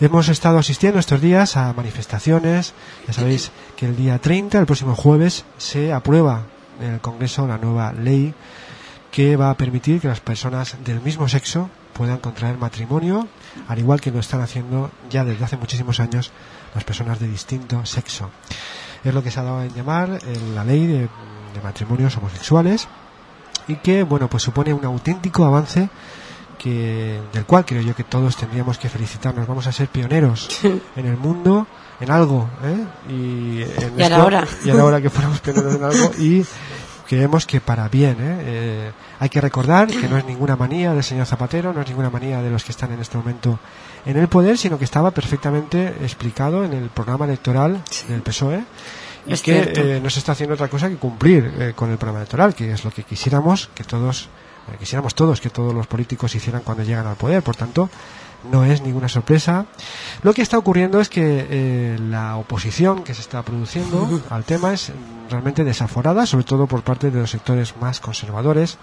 [0.00, 2.72] Hemos estado asistiendo estos días a manifestaciones,
[3.06, 6.44] ya sabéis que el día 30, el próximo jueves, se aprueba
[6.80, 8.32] en el Congreso la nueva ley
[9.10, 13.28] que va a permitir que las personas del mismo sexo puedan contraer matrimonio,
[13.68, 16.32] al igual que lo están haciendo ya desde hace muchísimos años
[16.74, 18.30] las personas de distinto sexo.
[19.04, 22.88] Es lo que se ha dado en llamar eh, la ley de, de matrimonios homosexuales
[23.68, 25.90] y que, bueno, pues supone un auténtico avance
[26.60, 29.46] que, del cual creo yo que todos tendríamos que felicitarnos.
[29.46, 31.66] Vamos a ser pioneros en el mundo
[32.00, 33.12] en algo, ¿eh?
[33.12, 34.46] Y, en Y a la hora.
[34.64, 36.44] Y a la hora que fuéramos pioneros en algo y
[37.08, 38.38] creemos que para bien, ¿eh?
[38.40, 42.10] Eh, hay que recordar que no es ninguna manía del señor Zapatero, no es ninguna
[42.10, 43.58] manía de los que están en este momento
[44.04, 48.64] en el poder, sino que estaba perfectamente explicado en el programa electoral del PSOE
[49.26, 51.98] y Es que eh, no se está haciendo otra cosa que cumplir eh, con el
[51.98, 54.28] programa electoral, que es lo que quisiéramos que todos
[54.78, 57.42] quisiéramos todos que todos los políticos hicieran cuando llegan al poder.
[57.42, 57.90] Por tanto,
[58.50, 59.66] no es ninguna sorpresa.
[60.22, 64.72] Lo que está ocurriendo es que eh, la oposición que se está produciendo al tema
[64.72, 64.92] es
[65.28, 68.78] realmente desaforada, sobre todo por parte de los sectores más conservadores,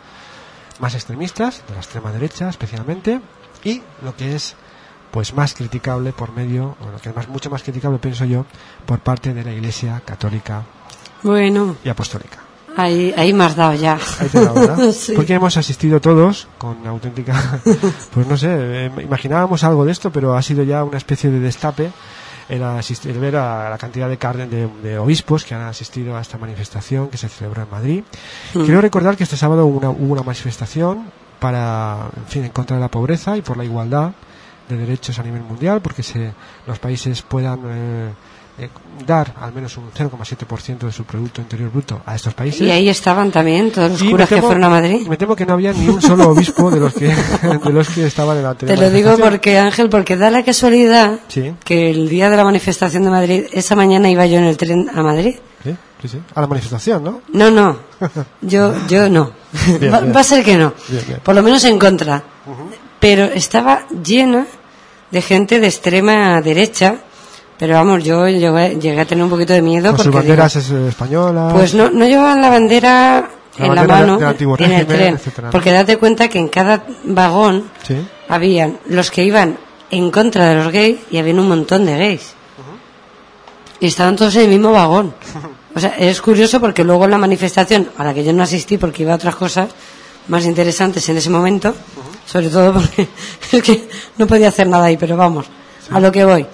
[0.80, 3.22] más extremistas, de la extrema derecha especialmente,
[3.64, 4.56] y lo que es
[5.12, 8.46] pues más criticable por medio, o lo que es más, mucho más criticable pienso yo,
[8.86, 10.64] por parte de la Iglesia católica
[11.24, 12.47] Bueno, y apostólica.
[12.78, 13.98] Ahí, ahí me has dado ya.
[14.20, 15.14] Ahí te.
[15.16, 17.60] Porque hemos asistido todos con auténtica,
[18.14, 21.40] pues no sé, eh, imaginábamos algo de esto, pero ha sido ya una especie de
[21.40, 21.92] destape
[22.50, 26.16] el, asistir, el ver a la cantidad de, carden- de, de obispos que han asistido
[26.16, 28.04] a esta manifestación que se celebró en Madrid.
[28.54, 28.64] Mm.
[28.64, 32.78] Quiero recordar que este sábado hubo una, hubo una manifestación para, en fin, en contra
[32.78, 34.12] de la pobreza y por la igualdad
[34.70, 36.32] de derechos a nivel mundial, porque se,
[36.66, 38.10] los países puedan eh,
[38.60, 38.70] eh,
[39.06, 42.62] dar al menos un 0,7% de su Producto Interior Bruto a estos países.
[42.62, 45.08] Y ahí estaban también todos los Y curas me que temo- fueron a Madrid.
[45.08, 47.08] Me temo que no había ni un solo obispo de los que,
[47.64, 51.20] de los que estaban en la Te lo digo porque, Ángel, porque da la casualidad
[51.28, 51.54] Sí.
[51.64, 54.90] que el día de la manifestación de Madrid, esa mañana iba yo en el tren
[54.94, 55.36] a Madrid.
[55.64, 56.22] Sí, sí, sí.
[56.34, 57.22] A la manifestación, ¿no?
[57.34, 57.78] No, no.
[58.42, 59.32] Yo, yo no.
[59.80, 60.16] Bien, va, bien.
[60.16, 60.74] va a ser que no.
[60.88, 61.20] Bien.
[61.24, 62.24] Por lo menos en contra.
[63.00, 64.46] Pero estaba llena
[65.12, 66.98] de gente de extrema derecha.
[67.60, 70.28] Pero vamos, yo llegué, llegué a tener un poquito de miedo Con sus porque.
[70.28, 71.54] banderas digo, es- eh, españolas.
[71.54, 74.20] pues no, no llevaban la bandera La en la mano
[74.60, 75.20] en el tren.
[75.52, 77.96] Porque date cuenta que en cada vagón Sí.
[78.30, 79.58] habían los que iban
[79.90, 82.34] en contra de los gays y habían un montón de gays.
[83.80, 85.14] Y estaban todos en el mismo vagón.
[85.76, 88.80] O sea, es curioso porque luego en la manifestación, a la que yo no asistí
[88.80, 89.70] porque iba a otras cosas
[90.28, 91.76] más interesantes en ese momento,
[92.26, 93.08] sobre todo porque
[93.52, 95.46] es que no podía hacer nada ahí, pero vamos,
[95.92, 96.48] a lo que voy.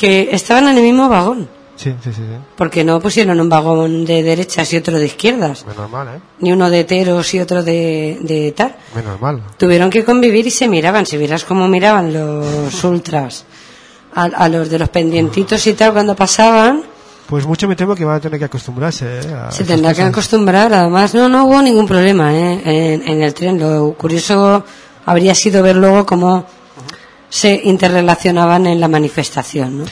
[0.00, 2.36] Que estaban en el mismo vagón, Sí, sí, sí, sí.
[2.56, 6.20] porque no pusieron un vagón de derechas y otro de izquierdas, Menos mal, ¿eh?
[6.40, 8.74] ni uno de heteros y otro de, de tal.
[8.94, 9.42] Menos mal.
[9.58, 11.04] Tuvieron que convivir y se miraban.
[11.04, 13.44] Si vieras cómo miraban los ultras
[14.14, 16.82] a, a los de los pendientitos y tal cuando pasaban,
[17.26, 19.34] Pues mucho me temo que van a tener que acostumbrarse, ¿eh?
[19.34, 20.72] a se tendrá que acostumbrar.
[20.72, 22.60] Además, no, no hubo ningún problema ¿eh?
[22.64, 23.58] en, en el tren.
[23.60, 24.64] Lo curioso
[25.06, 26.44] habría sido ver luego cómo
[27.30, 29.78] se interrelacionaban en la manifestación.
[29.78, 29.84] ¿no?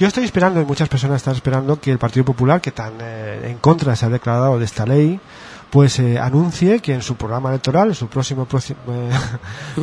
[0.00, 3.50] Yo estoy esperando, y muchas personas están esperando, que el Partido Popular, que tan eh,
[3.50, 5.20] en contra se ha declarado de esta ley,
[5.70, 9.10] pues eh, anuncie que en su programa electoral, en su próximo próximo, eh,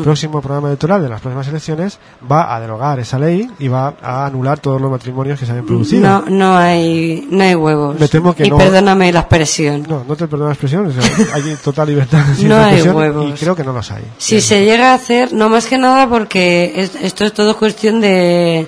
[0.01, 1.99] próximo programa electoral de las próximas elecciones,
[2.31, 5.65] va a derogar esa ley y va a anular todos los matrimonios que se hayan
[5.65, 6.01] producido.
[6.01, 7.99] No, no hay, no hay huevos.
[7.99, 8.57] Me temo que y no.
[8.57, 9.85] perdóname la expresión.
[9.87, 11.03] No, no te perdono la expresión, o sea,
[11.35, 13.29] hay total libertad No hay huevos.
[13.29, 14.03] y creo que no los hay.
[14.17, 17.99] Si se llega a hacer, no más que nada porque es- esto es todo cuestión
[18.01, 18.67] de,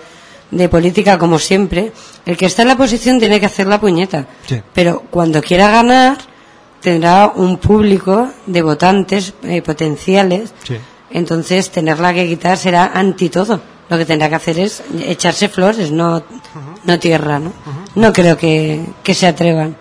[0.51, 1.91] de política, como siempre.
[2.25, 4.27] El que está en la posición tiene que hacer la puñeta.
[4.47, 4.61] Sí.
[4.73, 6.17] Pero cuando quiera ganar,
[6.85, 10.53] tendrá un público de votantes eh, potenciales.
[10.63, 10.77] Sí.
[11.09, 13.59] Entonces, tenerla que quitar será anti todo.
[13.89, 16.23] Lo que tendrá que hacer es echarse flores, no,
[16.85, 17.51] no tierra, ¿no?
[17.95, 19.75] No creo que, que se atrevan.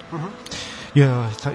[0.95, 1.07] Yo,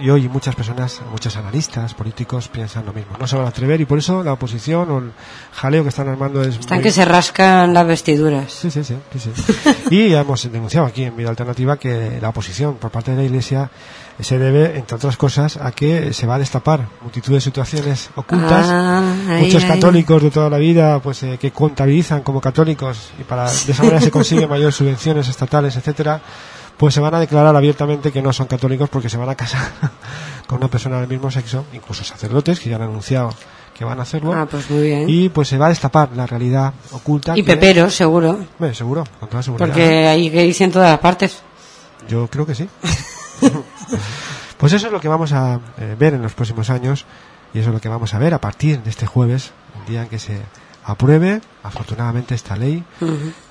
[0.01, 3.15] yo y muchas personas, muchos analistas políticos piensan lo mismo.
[3.17, 5.11] No se van a atrever y por eso la oposición o el
[5.53, 8.51] jaleo que están armando es Están muy- que se rascan las vestiduras.
[8.51, 9.71] Sí, sí, sí, sí, sí.
[9.91, 13.23] Y ya hemos denunciado aquí en Vida Alternativa que la oposición por parte de la
[13.23, 13.69] Iglesia
[14.19, 18.65] se debe, entre otras cosas, a que se va a destapar multitud de situaciones ocultas.
[18.69, 19.69] Ah, ahí, Muchos ahí.
[19.69, 23.83] católicos de toda la vida, pues eh, que contabilizan como católicos y para de esa
[23.83, 26.21] manera se consiguen mayores subvenciones estatales, etcétera,
[26.77, 29.67] pues se van a declarar abiertamente que no son católicos porque se van a casar
[30.47, 33.29] con una persona del mismo sexo, incluso sacerdotes que ya han anunciado
[33.73, 34.33] que van a hacerlo.
[34.33, 35.05] Ah, pues muy bien.
[35.07, 37.37] Y pues se va a destapar la realidad oculta.
[37.37, 38.31] Y peperos, seguro.
[38.31, 39.67] Hombre, seguro, con toda seguridad.
[39.67, 41.41] Porque hay gays en todas partes.
[42.09, 42.67] Yo creo que sí.
[44.57, 47.05] Pues eso es lo que vamos a eh, ver en los próximos años
[47.53, 50.01] y eso es lo que vamos a ver a partir de este jueves, el día
[50.03, 50.41] en que se
[50.83, 52.83] apruebe, afortunadamente, esta ley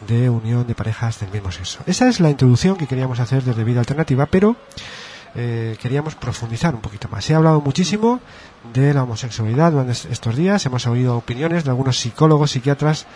[0.06, 1.78] de unión de parejas del mismo sexo.
[1.86, 4.56] Esa es la introducción que queríamos hacer desde Vida Alternativa, pero
[5.34, 7.24] eh, queríamos profundizar un poquito más.
[7.24, 8.20] Se ha hablado muchísimo
[8.74, 13.06] de la homosexualidad durante est- estos días, hemos oído opiniones de algunos psicólogos, psiquiatras,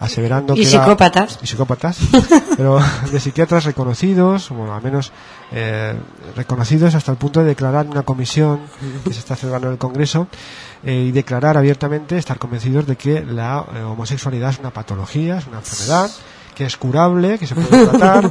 [0.00, 1.38] aseverando Y que psicópatas.
[1.42, 1.98] y psicópatas,
[2.56, 2.78] pero
[3.10, 5.12] de psiquiatras reconocidos, o al menos
[5.50, 5.94] eh,
[6.36, 8.60] reconocidos hasta el punto de declarar una comisión
[9.04, 10.28] que se está celebrando en el Congreso
[10.84, 15.46] eh, y declarar abiertamente, estar convencidos de que la eh, homosexualidad es una patología, es
[15.46, 16.10] una enfermedad,
[16.54, 18.30] que es curable, que se puede tratar.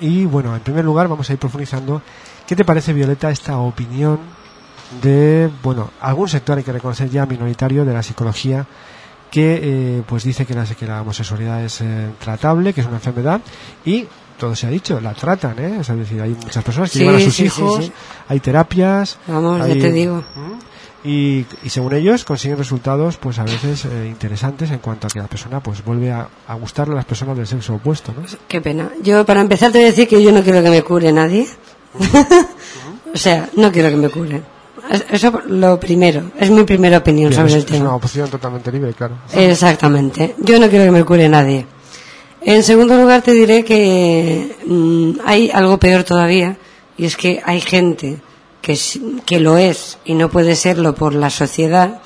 [0.00, 2.02] Y bueno, en primer lugar vamos a ir profundizando.
[2.46, 4.20] ¿Qué te parece, Violeta, esta opinión
[5.02, 8.66] de, bueno, algún sector hay que reconocer ya minoritario de la psicología
[9.30, 12.96] que eh, pues dice que la, que la homosexualidad es eh, tratable, que es una
[12.96, 13.40] enfermedad
[13.84, 14.06] y
[14.38, 15.78] todo se ha dicho, la tratan, ¿eh?
[15.80, 17.92] Es decir, hay muchas personas que Sí, llevan a sus sí, hijos, sí.
[18.28, 19.18] hay terapias.
[19.26, 20.22] Vamos, ya te digo.
[20.34, 21.08] ¿Mm?
[21.08, 25.20] Y, y según ellos consiguen resultados pues a veces eh, interesantes en cuanto a que
[25.20, 28.24] la persona pues vuelve a, a gustarle a las personas del sexo opuesto, ¿no?
[28.48, 28.90] Qué pena.
[29.02, 31.46] Yo, para empezar, te voy a decir que yo no quiero que me cure nadie.
[33.14, 34.42] o sea, no quiero que me cure.
[34.90, 36.30] Es- Eso lo primero.
[36.38, 37.84] Es mi primera opinión Bien, sobre es, el es tema.
[37.86, 39.16] una opción totalmente libre, claro.
[39.32, 40.34] Exactamente.
[40.38, 41.66] Yo no quiero que me cure nadie.
[42.42, 46.56] En segundo lugar, te diré que mm, hay algo peor todavía,
[46.96, 48.18] y es que hay gente
[48.62, 48.78] que,
[49.24, 52.00] que lo es y no puede serlo por la sociedad,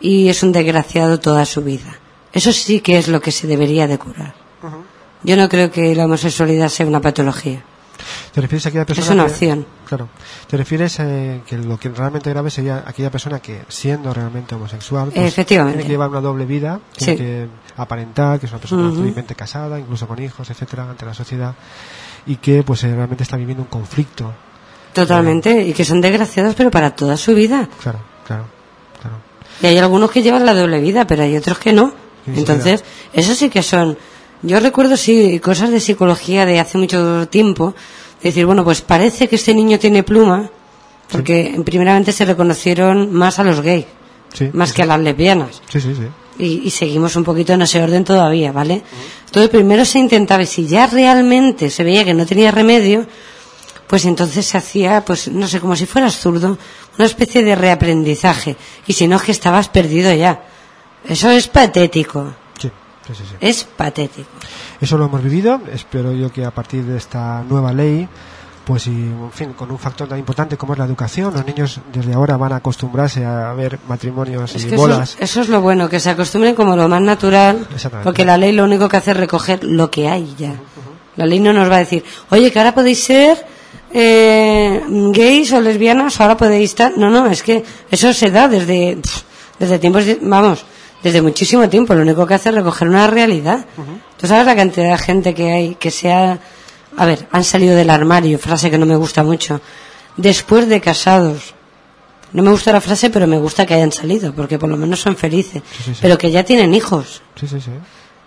[0.00, 1.98] y es un desgraciado toda su vida.
[2.32, 4.34] Eso sí que es lo que se debería de curar.
[5.24, 7.62] Yo no creo que la homosexualidad sea una patología.
[8.32, 9.66] ¿Te refieres a aquella persona Es una que- opción.
[9.86, 10.08] Claro.
[10.46, 15.10] ¿Te refieres eh, que lo que realmente grave sería aquella persona que, siendo realmente homosexual,
[15.14, 15.78] pues, Efectivamente.
[15.78, 17.18] tiene que llevar una doble vida, tiene Sí.
[17.18, 21.54] que aparentar que es una persona felizmente casada, incluso con hijos, etcétera, ante la sociedad,
[22.26, 24.32] y que pues eh, realmente está viviendo un conflicto.
[24.92, 25.62] Totalmente.
[25.66, 27.68] Y que son desgraciados, pero para toda su vida.
[27.82, 28.44] Claro, claro,
[29.00, 29.16] claro.
[29.62, 31.92] Y hay algunos que llevan la doble vida, pero hay otros que no.
[32.26, 33.96] Entonces, eso sí que son.
[34.42, 37.74] Yo recuerdo, sí, cosas de psicología de hace mucho tiempo.
[38.22, 40.50] Decir, bueno, pues parece que este niño tiene pluma,
[41.10, 43.86] porque primeramente se reconocieron más a los gays,
[44.32, 45.62] Sí, más sí, que a las lesbianas.
[45.70, 46.02] Sí, sí, sí.
[46.38, 48.82] Y, y seguimos un poquito en ese orden todavía, ¿vale?
[49.26, 53.06] Entonces, primero se intentaba, y si ya realmente se veía que no tenía remedio,
[53.88, 56.58] pues entonces se hacía, pues no sé, como si fueras zurdo,
[56.96, 58.56] una especie de reaprendizaje.
[58.86, 60.42] Y si no, es que estabas perdido ya.
[61.08, 62.34] Eso es patético.
[63.08, 63.36] Sí, sí, sí, sí.
[63.40, 64.28] Es patético.
[64.80, 65.60] Eso lo hemos vivido.
[65.72, 68.06] Espero yo que a partir de esta nueva ley,
[68.68, 71.80] pues y, en fin, con un factor tan importante como es la educación, los niños
[71.90, 75.88] desde ahora van a acostumbrarse a ver matrimonios Es y que eso, es lo bueno,
[75.88, 77.66] que se acostumbren como lo más natural,
[78.04, 80.52] porque la ley lo único que hace es recoger lo que hay ya.
[81.16, 83.44] La ley no nos va a decir, oye, que ahora podéis ser
[83.90, 84.82] eh,
[85.14, 86.92] gays o lesbianas, o ahora podéis estar.
[86.98, 88.98] No, no, es que eso se da desde,
[89.58, 90.66] desde tiempos, vamos,
[91.02, 91.94] desde muchísimo tiempo.
[91.94, 93.64] Lo único que hace es recoger una realidad.
[94.16, 96.38] Tú sabes la cantidad de gente que hay que sea,
[96.96, 99.60] a ver, han salido del armario, frase que no me gusta mucho,
[100.16, 101.54] después de casados.
[102.32, 105.00] No me gusta la frase, pero me gusta que hayan salido, porque por lo menos
[105.00, 105.62] son felices.
[105.76, 105.98] Sí, sí, sí.
[106.02, 107.70] Pero que ya tienen hijos Sí, sí, sí.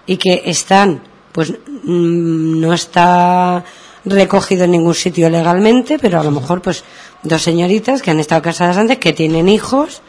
[0.07, 3.63] y que están, pues mm, no está
[4.05, 6.83] recogido en ningún sitio legalmente, pero a lo mejor pues
[7.21, 10.01] dos señoritas que han estado casadas antes, que tienen hijos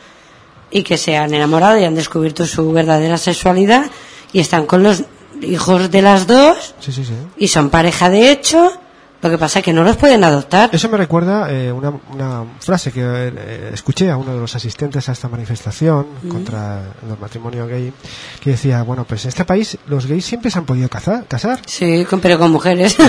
[0.73, 3.91] y que se han enamorado y han descubierto su verdadera sexualidad
[4.33, 5.05] y están con los
[5.43, 7.15] hijos de las dos Sí, sí, sí.
[7.37, 8.73] y son pareja de hecho,
[9.21, 10.71] lo que pasa es que no los pueden adoptar.
[10.73, 15.09] Eso me recuerda eh, una, una frase que eh, escuché a uno de los asistentes
[15.09, 17.93] a esta manifestación contra el matrimonio gay,
[18.41, 21.25] que decía, bueno, pues en este país los gays siempre se han podido casar.
[21.29, 21.61] casar.
[21.67, 22.97] Sí, con- pero con mujeres.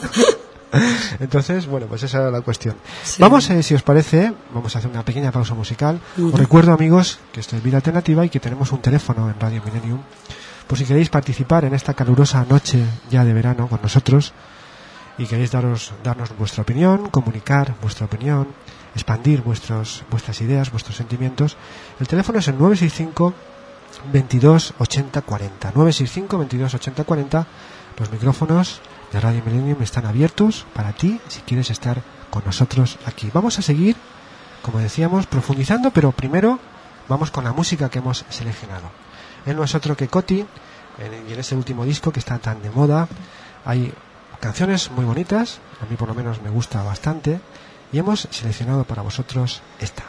[1.20, 2.76] Entonces, bueno, pues esa era la cuestión.
[3.02, 3.20] Sí.
[3.20, 6.00] Vamos, eh, si os parece, vamos a hacer una pequeña pausa musical.
[6.22, 9.62] Os recuerdo, amigos, que esto es Vida Alternativa y que tenemos un teléfono en Radio
[9.64, 10.00] Millennium.
[10.66, 14.32] Por si queréis participar en esta calurosa noche ya de verano con nosotros
[15.18, 18.48] y queréis daros, darnos vuestra opinión, comunicar vuestra opinión,
[18.94, 21.56] expandir vuestros, vuestras ideas, vuestros sentimientos,
[21.98, 23.34] el teléfono es el 965
[24.12, 25.72] 22 80 40.
[25.74, 27.46] 965 22 80 40.
[27.98, 28.80] Los micrófonos
[29.12, 33.30] de Radio Millennium están abiertos para ti si quieres estar con nosotros aquí.
[33.32, 33.96] Vamos a seguir,
[34.62, 36.58] como decíamos, profundizando, pero primero
[37.08, 38.90] vamos con la música que hemos seleccionado.
[39.46, 40.46] Él no es otro que Coti,
[41.28, 43.08] y en ese último disco que está tan de moda
[43.64, 43.92] hay
[44.40, 47.40] canciones muy bonitas, a mí por lo menos me gusta bastante,
[47.92, 50.04] y hemos seleccionado para vosotros esta.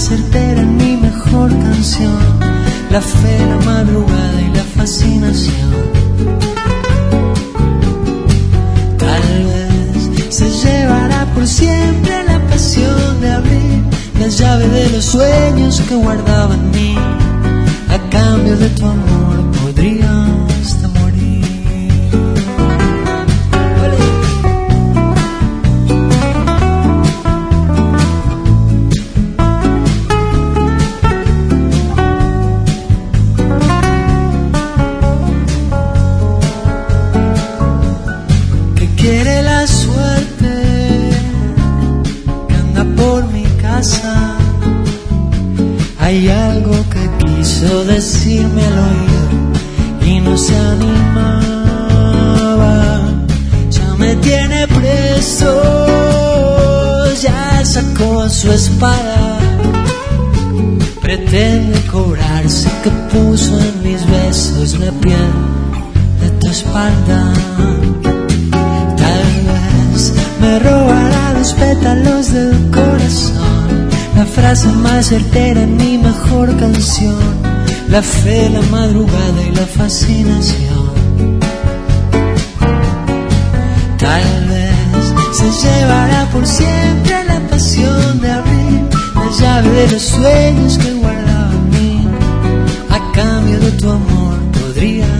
[0.00, 2.18] Certera en mi mejor canción,
[2.90, 5.70] la fe, la madrugada y la fascinación.
[8.96, 13.82] Tal vez se llevará por siempre la pasión de abrir
[14.18, 16.94] la llave de los sueños que guardaba en mí.
[17.90, 19.49] A cambio de tu amor
[77.90, 81.40] la fe, la madrugada y la fascinación.
[83.98, 88.80] Tal vez se llevará por siempre la pasión de abrir
[89.14, 92.08] la llave de los sueños que guardaba en mí.
[92.90, 95.19] A cambio de tu amor podría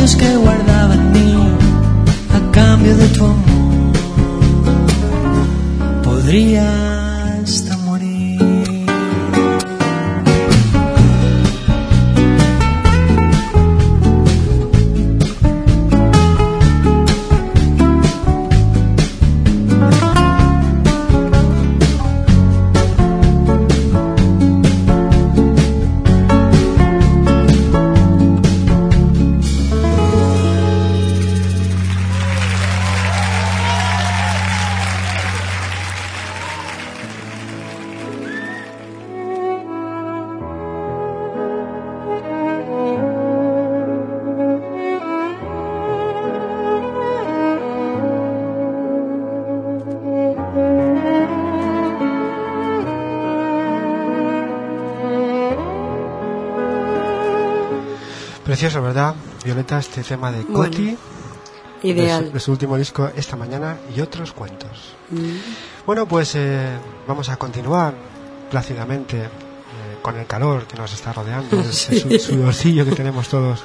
[0.00, 0.39] sueños que
[59.50, 60.96] Violeta, este tema de Bueno, Coti,
[61.82, 62.20] Ideal.
[62.22, 64.94] de, su, de su último disco Esta Mañana y otros cuentos.
[65.10, 65.84] Mm.
[65.86, 66.76] Bueno, pues eh,
[67.08, 67.94] vamos a continuar
[68.48, 69.28] plácidamente eh,
[70.02, 73.60] con el calor que nos está rodeando, ese su- sudorcillo que tenemos todos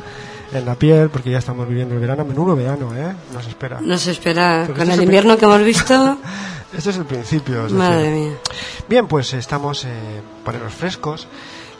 [0.51, 3.13] en la piel, porque ya estamos viviendo el verano, menudo verano, ¿eh?
[3.33, 3.79] Nos espera.
[3.81, 6.17] Nos espera, Porque con este es el invierno que hemos visto,
[6.75, 7.67] Esto es el principio.
[7.67, 8.37] es madre decir, mía.
[8.89, 9.89] Bien, pues estamos eh,
[10.43, 11.27] ponernos frescos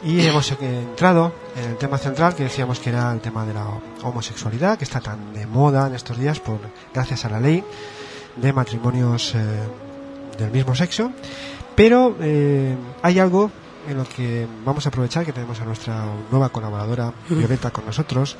[0.04, 3.66] y hemos entrado en el tema central que decíamos que era el tema de la
[4.02, 6.58] homosexualidad, que está tan de moda en estos días por
[6.92, 7.64] gracias a la ley
[8.36, 9.38] de matrimonios eh,
[10.38, 11.10] del mismo sexo.
[11.74, 13.50] Pero eh, hay algo
[13.88, 18.36] en lo que vamos a aprovechar que tenemos a nuestra nueva colaboradora Violeta con nosotros.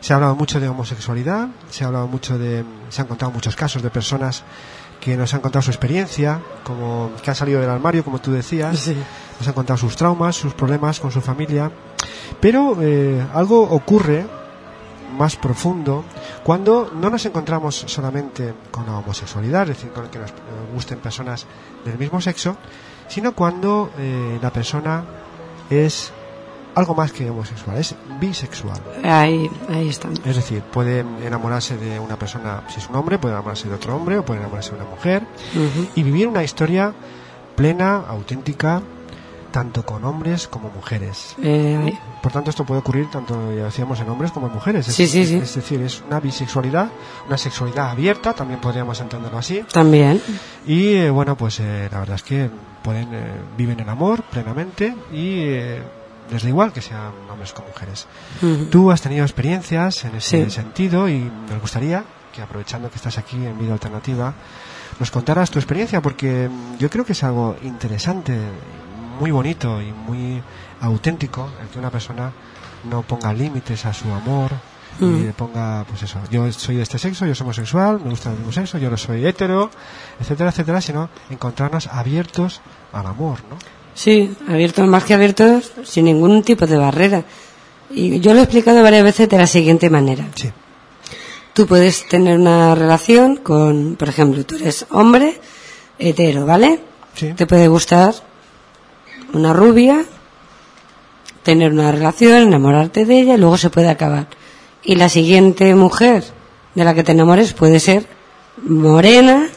[0.00, 3.56] Se ha hablado mucho de homosexualidad, se ha hablado mucho de, se han contado muchos
[3.56, 4.44] casos de personas
[5.00, 8.88] que nos han contado su experiencia, como que han salido del armario, como tú decías,
[9.38, 11.70] nos han contado sus traumas, sus problemas con su familia,
[12.40, 14.26] pero eh, algo ocurre
[15.16, 16.04] más profundo
[16.42, 20.34] cuando no nos encontramos solamente con la homosexualidad, es decir, con que nos eh,
[20.74, 21.46] gusten personas
[21.84, 22.56] del mismo sexo,
[23.08, 25.04] sino cuando eh, la persona
[25.70, 26.12] es
[26.76, 28.78] algo más que homosexual, es bisexual.
[29.02, 30.20] Ahí, ahí estamos.
[30.24, 33.96] Es decir, puede enamorarse de una persona, si es un hombre, puede enamorarse de otro
[33.96, 35.26] hombre o puede enamorarse de una mujer
[35.94, 36.92] y vivir una historia
[37.56, 38.82] plena, auténtica
[39.50, 41.34] tanto con hombres como mujeres.
[41.42, 44.86] Eh, Por tanto, esto puede ocurrir tanto, ya decíamos, en hombres como en mujeres.
[44.86, 45.36] Es, Sí, sí, sí.
[45.36, 46.90] es decir, es una bisexualidad,
[47.26, 49.64] una sexualidad abierta, también podríamos entenderlo así.
[49.72, 50.20] también.
[50.66, 52.50] Y eh, bueno, pues eh, la verdad es que
[52.82, 55.82] pueden eh, viven el amor plenamente y eh,
[56.30, 58.06] les da igual que sean hombres como mujeres.
[58.42, 58.66] Ujú.
[58.66, 60.50] Tú has tenido experiencias en ese Sí.
[60.50, 61.18] sentido y
[61.50, 64.34] nos gustaría que aprovechando que estás aquí en Vida Alternativa
[65.00, 66.48] nos contaras tu experiencia porque
[66.78, 68.38] yo creo que es algo interesante,
[69.18, 70.42] muy bonito y muy
[70.80, 72.32] auténtico el que una persona
[72.90, 74.52] no ponga límites a su amor
[75.00, 78.30] y le ponga pues eso, yo soy de este sexo, yo soy homosexual, me gusta
[78.30, 79.70] el mismo sexo, yo no soy hetero,
[80.20, 82.62] etcétera, etcétera, sino encontrarnos abiertos
[82.92, 83.56] al amor, ¿no?
[83.96, 87.24] Sí, abiertos más que abiertos, sin ningún tipo de barrera.
[87.90, 90.26] Y yo lo he explicado varias veces de la siguiente manera.
[90.34, 90.50] Sí,
[91.54, 95.40] Tú puedes tener una relación con, por ejemplo, tú eres hombre
[95.98, 96.80] hetero, ¿vale?
[97.14, 98.14] sí, Te puede gustar
[99.32, 100.04] una rubia,
[101.42, 104.26] tener una relación, enamorarte de ella y luego se puede acabar.
[104.84, 106.22] Y la siguiente mujer
[106.74, 108.06] de la que te enamores puede ser
[108.62, 109.48] morena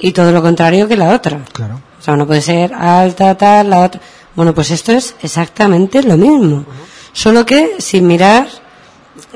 [0.00, 1.44] y todo lo contrario que la otra.
[1.52, 1.80] claro.
[2.04, 3.98] O sea, uno puede ser alta, tal, la otra.
[4.36, 6.66] Bueno, pues esto es exactamente lo mismo.
[7.14, 8.46] Solo que sin mirar,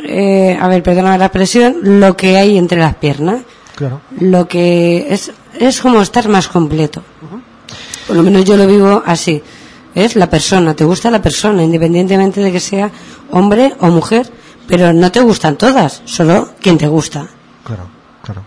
[0.04, 3.40] eh, a ver, perdóname la expresión, lo que hay entre las piernas.
[3.74, 4.02] Claro.
[4.20, 7.02] Lo que es, es como estar más completo.
[8.06, 9.42] Por lo menos yo lo vivo así.
[9.94, 12.90] Es la persona, te gusta la persona, independientemente de que sea
[13.30, 14.30] hombre o mujer,
[14.66, 17.28] pero no te gustan todas, solo quien te gusta.
[17.64, 17.88] Claro,
[18.22, 18.42] claro.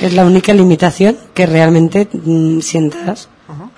[0.00, 3.28] Es la única limitación que realmente mm, sientas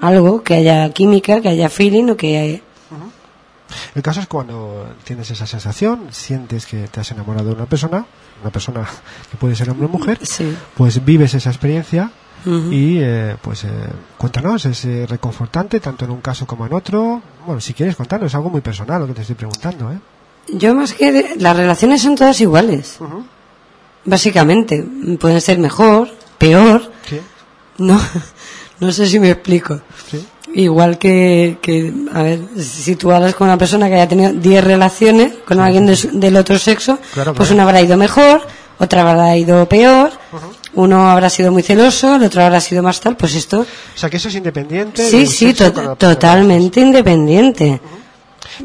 [0.00, 2.60] algo, que haya química, que haya feeling o que haya...
[3.94, 8.06] El caso es cuando tienes esa sensación, sientes que te has enamorado de una persona,
[8.40, 8.86] una persona
[9.30, 10.56] que puede ser hombre o mujer, Sí.
[10.74, 12.10] pues vives esa experiencia
[12.70, 13.68] y eh, pues eh,
[14.16, 17.20] cuéntanos, es eh, reconfortante tanto en un caso como en otro.
[17.44, 19.98] Bueno, si quieres contarnos, es algo muy personal lo que te estoy preguntando, ¿eh?
[20.54, 21.12] Yo más que...
[21.12, 22.96] de- las relaciones son todas iguales,
[24.04, 24.82] básicamente.
[25.20, 26.08] Pueden ser mejor,
[26.38, 27.20] peor, Sí,
[27.78, 28.00] no,
[28.81, 29.81] no sé si me explico.
[30.11, 30.24] sí,
[30.55, 34.64] Igual que, que, a ver, si tú hablas con una persona que haya tenido 10
[34.64, 38.41] relaciones con alguien de su- del otro sexo, Claro, pues una habrá ido mejor,
[38.79, 40.11] otra habrá ido peor,
[40.74, 44.09] uno habrá sido muy celoso, el otro habrá sido más tal, pues esto, O sea,
[44.09, 45.09] que eso es independiente.
[45.11, 47.81] sí, sí, to- totalmente independiente.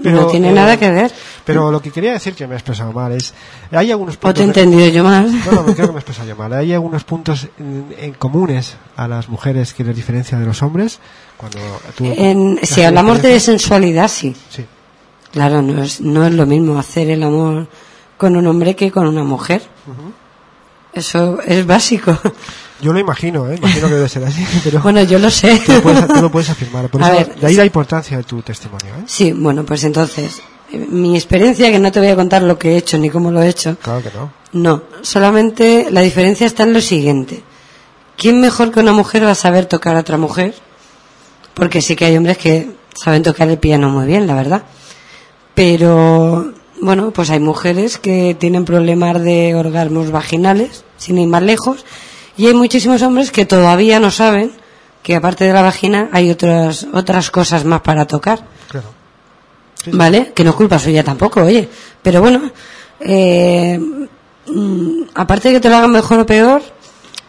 [0.02, 1.12] Pero, no tiene eh, nada que ver.
[1.46, 3.34] Pero lo que quería decir que me he expresado mal es,
[3.72, 4.36] hay algunos O puntos...
[4.36, 5.30] te he entendido yo mal.
[5.46, 6.54] No, no, creo que me he expresado yo mal.
[6.54, 11.00] Hay algunos puntos en, en comunes a las mujeres que les diferencia de los hombres.
[11.38, 11.60] Cuando
[11.98, 14.36] tú En- si hablamos de sensualidad, sí.
[14.50, 14.66] Sí,
[15.32, 17.68] Claro, no es, no es lo mismo hacer el amor
[18.18, 19.62] con un hombre que con una mujer.
[20.94, 22.18] Eso es básico.
[22.82, 23.56] yo lo imagino, ¿eh?
[23.58, 25.60] imagino que debe ser así, pero Bueno, yo lo sé.
[25.66, 26.88] tú, lo puedes, tú lo puedes afirmar.
[26.90, 28.94] Por A eso, ver, de ahí la importancia de tu testimonio.
[29.00, 29.04] ¿eh?
[29.08, 30.42] Sí, bueno, pues entonces,
[30.72, 33.42] mi experiencia, que no te voy a contar lo que he hecho ni cómo lo
[33.42, 34.32] he hecho, Claro que no.
[34.54, 37.44] no, solamente la diferencia está en lo siguiente.
[38.18, 40.54] ¿Quién mejor que una mujer va a saber tocar a otra mujer?
[41.54, 44.64] Porque sí que hay hombres que saben tocar el piano muy bien, la verdad.
[45.56, 51.86] Pero, bueno, pues hay mujeres que tienen problemas de orgasmos vaginales, sin ir más lejos,
[52.38, 54.52] y hay muchísimos hombres que todavía no saben
[55.04, 58.46] que aparte de la vagina hay otras, otras cosas más para tocar.
[58.70, 58.88] Claro.
[59.92, 60.32] ¿Vale?
[60.34, 61.68] Que no es culpa suya tampoco, oye.
[62.02, 62.52] Pero bueno,
[63.00, 63.80] eh,
[64.48, 66.62] mm, aparte de que te lo hagan mejor o peor,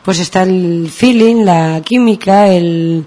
[0.04, 3.04] pues está el feeling, la química, el,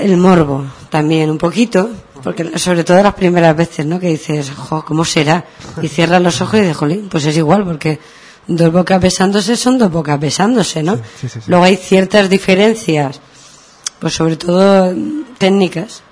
[0.00, 1.90] el morbo también un poquito,
[2.22, 3.98] porque sobre todo las primeras veces, ¿no?
[4.00, 5.44] Que dices, jo, ¿cómo será?
[5.82, 7.98] Y cierras los ojos y dices, jolín, pues es igual, porque
[8.46, 10.96] dos bocas besándose son dos bocas besándose, ¿no?
[10.96, 11.46] Sí, sí, sí, sí.
[11.50, 13.20] Luego hay ciertas diferencias,
[13.98, 14.94] pues sobre todo
[15.38, 16.02] técnicas,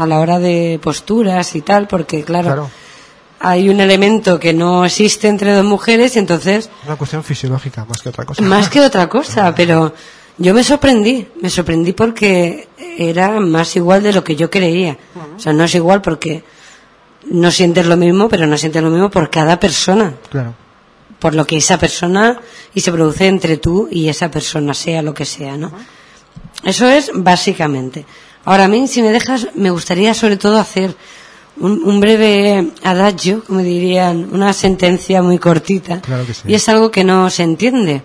[0.00, 2.70] a la hora de posturas y tal, porque claro, Claro.
[3.40, 8.00] hay un elemento que no existe entre dos mujeres y entonces Una cuestión fisiológica más
[8.02, 8.42] que otra cosa.
[8.42, 9.92] más que otra cosa, pero
[10.38, 14.96] yo me sorprendí, me sorprendí porque era más igual de lo que yo creía.
[15.36, 16.42] O sea, no es igual porque
[17.30, 20.54] no sientes lo mismo, pero no sientes lo mismo por cada persona, Claro.
[21.18, 22.40] por lo que esa persona
[22.72, 25.70] y se produce entre tú y esa persona, sea lo que sea, ¿no?
[26.64, 28.06] Eso es básicamente.
[28.44, 30.96] Ahora a mí, si me dejas, me gustaría sobre todo hacer
[31.58, 36.00] un, un breve adagio, como dirían, una sentencia muy cortita.
[36.00, 36.42] Claro que sí.
[36.46, 38.02] Y es algo que no se entiende.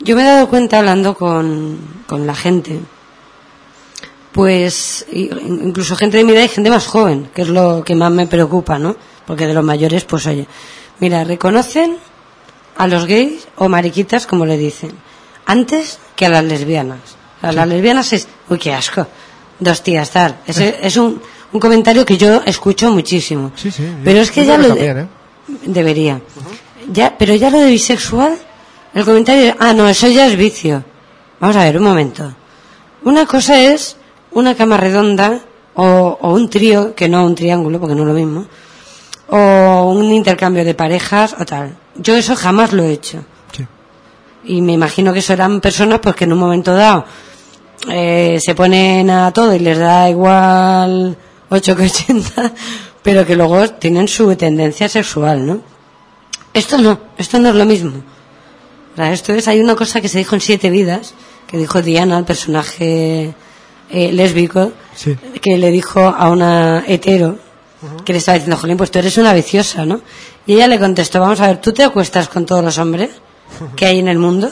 [0.00, 2.80] Yo me he dado cuenta hablando con, con la gente,
[4.32, 8.12] pues incluso gente de mi edad y gente más joven, que es lo que más
[8.12, 8.94] me preocupa, ¿no?
[9.26, 10.46] Porque de los mayores, pues oye,
[11.00, 11.96] mira, reconocen
[12.76, 14.92] a los gays o mariquitas, como le dicen,
[15.46, 17.00] antes que a las lesbianas.
[17.40, 19.06] A las lesbianas es, uy, qué asco.
[19.58, 20.36] Dos tías, tal.
[20.46, 21.20] Es, es un,
[21.52, 23.52] un comentario que yo escucho muchísimo.
[23.56, 23.82] Sí, sí.
[23.84, 24.74] yo- Pero es que ya lo...
[24.76, 25.06] ¿eh?
[25.64, 26.20] Debería.
[26.92, 28.36] ya, pero ya lo de bisexual,
[28.94, 29.54] el comentario...
[29.58, 30.82] Ah, no, eso ya es vicio.
[31.40, 32.34] Vamos a ver, un momento.
[33.04, 33.96] Una cosa es
[34.32, 35.40] una cama redonda
[35.74, 38.46] o, o un trío, que no un triángulo, porque no es lo mismo,
[39.28, 41.76] o un intercambio de parejas o tal.
[41.96, 43.24] Yo eso jamás lo he hecho.
[43.56, 43.66] Sí.
[44.44, 47.04] Y me imagino que eso eran personas pues que en un momento dado
[47.90, 51.16] eh, se ponen a todo y les da igual
[51.50, 52.52] 8 que 80,
[53.02, 55.60] pero que luego tienen su tendencia sexual, ¿no?
[56.52, 57.92] Esto no, esto no es lo mismo.
[58.96, 61.12] Sea, esto es, hay una cosa que se dijo en Siete Vidas,
[61.46, 63.34] que dijo Diana, el personaje
[63.90, 65.14] eh, lésbico, Sí.
[65.42, 67.38] que le dijo a una hetero,
[68.06, 70.00] que le estaba diciendo, Jolín, pues tú eres una viciosa, ¿no?
[70.46, 73.10] Y ella le contestó, vamos a ver, ¿tú te acuestas con todos los hombres
[73.76, 74.50] que hay en el mundo?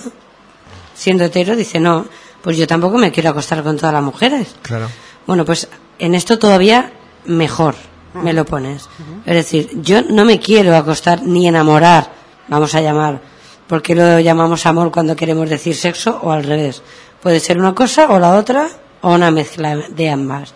[0.95, 2.05] Siendo hetero, dice, no,
[2.45, 4.55] pues yo tampoco me quiero acostar con todas las mujeres.
[4.61, 4.91] Claro.
[5.27, 5.67] Bueno, pues
[5.99, 6.93] en esto todavía
[7.25, 7.75] mejor
[8.13, 8.87] me lo pones.
[9.25, 12.13] Es decir, yo no me quiero acostar ni enamorar,
[12.49, 13.23] vamos a llamar,
[13.67, 16.83] porque lo llamamos amor cuando queremos decir sexo o al revés.
[17.23, 18.69] Puede ser una cosa o la otra
[19.01, 20.53] o una mezcla de ambas.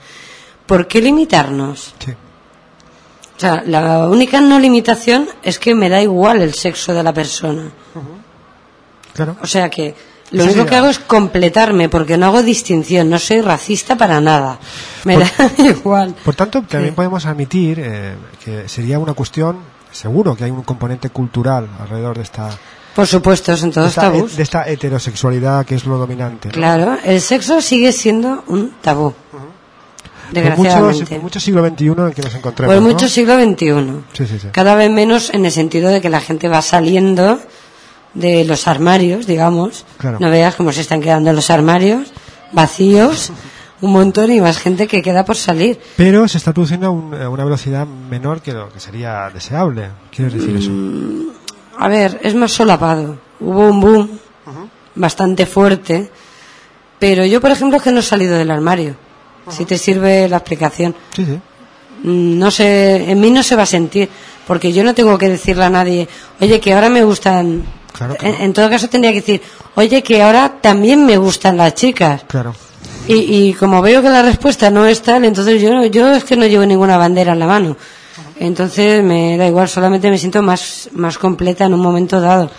[0.66, 1.94] ¿Por qué limitarnos?
[2.04, 2.12] Sí.
[2.12, 7.14] O sea, la única no limitación es que me da igual el sexo de la
[7.14, 7.70] persona.
[9.14, 9.38] Claro.
[9.40, 9.94] O sea que
[10.30, 14.58] lo único que hago es completarme porque no hago distinción, no soy racista para nada.
[15.04, 16.14] Me Por- da igual.
[16.24, 16.96] Por tanto, también Sí.
[16.96, 18.14] podemos admitir eh,
[18.44, 19.58] que sería una cuestión,
[19.90, 22.50] seguro que hay un componente cultural alrededor de esta,
[22.94, 24.36] Por supuesto, son de todos esta, tabús.
[24.36, 26.48] de esta heterosexualidad que es lo dominante.
[26.48, 26.54] ¿no?
[26.54, 29.14] Claro, el sexo sigue siendo un tabú.
[30.32, 31.06] Desgraciadamente.
[31.14, 32.74] por mucho siglo XXI en el que nos encontremos.
[32.74, 32.88] Por ¿no?
[32.90, 34.02] mucho siglo XXI.
[34.12, 34.48] Sí, sí, sí.
[34.52, 37.40] Cada vez menos en el sentido de que la gente va saliendo
[38.18, 39.84] de los armarios, digamos.
[39.98, 40.18] Claro.
[40.20, 42.12] No veas cómo se están quedando los armarios
[42.52, 43.32] vacíos,
[43.80, 45.78] un montón y más gente que queda por salir.
[45.96, 49.88] Pero se está produciendo a, un- a una velocidad menor que lo que sería deseable.
[50.14, 50.70] ¿Quieres decir eso?
[50.70, 51.28] Mm.
[51.78, 53.18] A ver, es más solapado.
[53.40, 54.10] Hubo un boom
[54.96, 56.10] bastante fuerte,
[56.98, 58.96] pero yo, por ejemplo, es que no he salido del armario.
[59.48, 60.94] Si te sirve la explicación.
[61.14, 61.38] Sí, sí.
[62.02, 64.08] Mm, No sé, en mí no se va a sentir,
[64.46, 66.08] porque yo no tengo que decirle a nadie,
[66.40, 67.62] oye, que ahora me gustan.
[67.92, 68.34] Claro, claro.
[68.36, 69.42] En, en todo caso tendría que decir,
[69.74, 72.22] oye, que ahora también me gustan las chicas.
[72.26, 72.54] Claro.
[73.06, 73.14] Y,
[73.48, 76.46] y como veo que la respuesta no es tal, entonces yo, yo es que no
[76.46, 77.76] llevo ninguna bandera en la mano.
[78.38, 82.50] Entonces me da igual, solamente me siento más, más completa en un momento dado.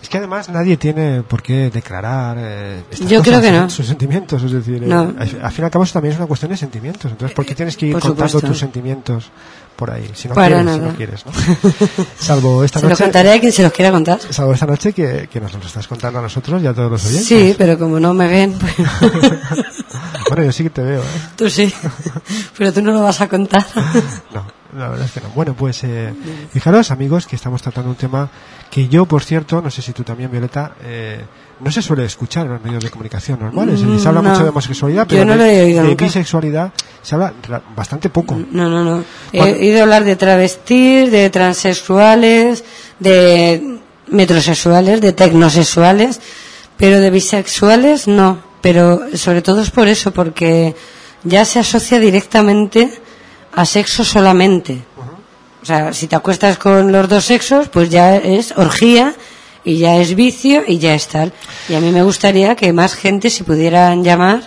[0.00, 3.68] Es que además nadie tiene por qué declarar eh, estas Yo creo que no.
[3.68, 4.42] sus sentimientos.
[4.44, 5.12] Es decir, eh, No.
[5.18, 7.10] al, al fin y al cabo eso también es una cuestión de sentimientos.
[7.10, 8.48] Entonces, ¿por qué tienes que ir Por contando supuesto.
[8.48, 9.30] tus sentimientos
[9.78, 10.10] por ahí?
[10.14, 10.90] Si no Para quieres, si nada.
[10.90, 11.32] no quieres, ¿no?
[12.18, 13.04] Salvo esta Se lo noche.
[13.04, 14.18] contaré a quien se los quiera contar.
[14.28, 17.04] Salvo esta noche que, que nos lo estás contando a nosotros y a todos los
[17.06, 17.26] oyentes.
[17.28, 18.74] Sí, pero como no me ven, pues
[20.28, 21.04] Bueno, yo sí que te veo, ¿eh?
[21.36, 21.72] tú sí.
[22.58, 23.64] Pero tú no lo vas a contar.
[24.74, 25.30] No, la verdad es que no.
[25.30, 26.12] Bueno, pues eh,
[26.52, 28.28] fijaros, amigos, que estamos tratando un tema
[28.70, 31.24] que yo, por cierto, no sé si tú también, Violeta, eh,
[31.60, 33.80] no se suele escuchar en los medios de comunicación normales.
[33.82, 34.30] Mm, se habla no.
[34.30, 37.32] mucho de homosexualidad, pero no de, bisexualidad se habla
[37.74, 38.36] bastante poco.
[38.50, 39.04] No, no, no.
[39.32, 42.64] He oído hablar de travestis, de transexuales,
[42.98, 46.20] de metrosexuales, de tecnosexuales,
[46.76, 48.38] pero de bisexuales no.
[48.60, 50.74] Pero sobre todo es por eso, porque
[51.24, 52.90] ya se asocia directamente
[53.54, 54.84] a sexo solamente.
[55.62, 59.14] O sea, si te acuestas con los dos sexos, pues ya es orgía
[59.68, 61.32] y ya es vicio y ya es tal.
[61.68, 64.40] Y a mí me gustaría que más gente se pudieran llamar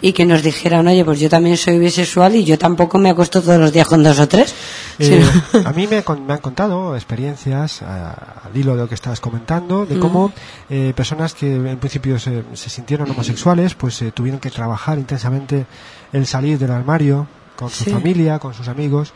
[0.00, 3.40] y que nos dijeran, oye, pues yo también soy bisexual y yo tampoco me acuesto
[3.40, 4.52] todos los días con dos o tres.
[4.98, 8.94] Eh, sino- a mí me, me han contado experiencias a- al hilo de lo que
[8.96, 10.32] estabas comentando de cómo
[10.70, 15.66] eh, personas que en principio se, se sintieron homosexuales pues eh, tuvieron que trabajar intensamente
[16.12, 17.90] el salir del armario con su Sí.
[17.90, 19.12] familia, con sus amigos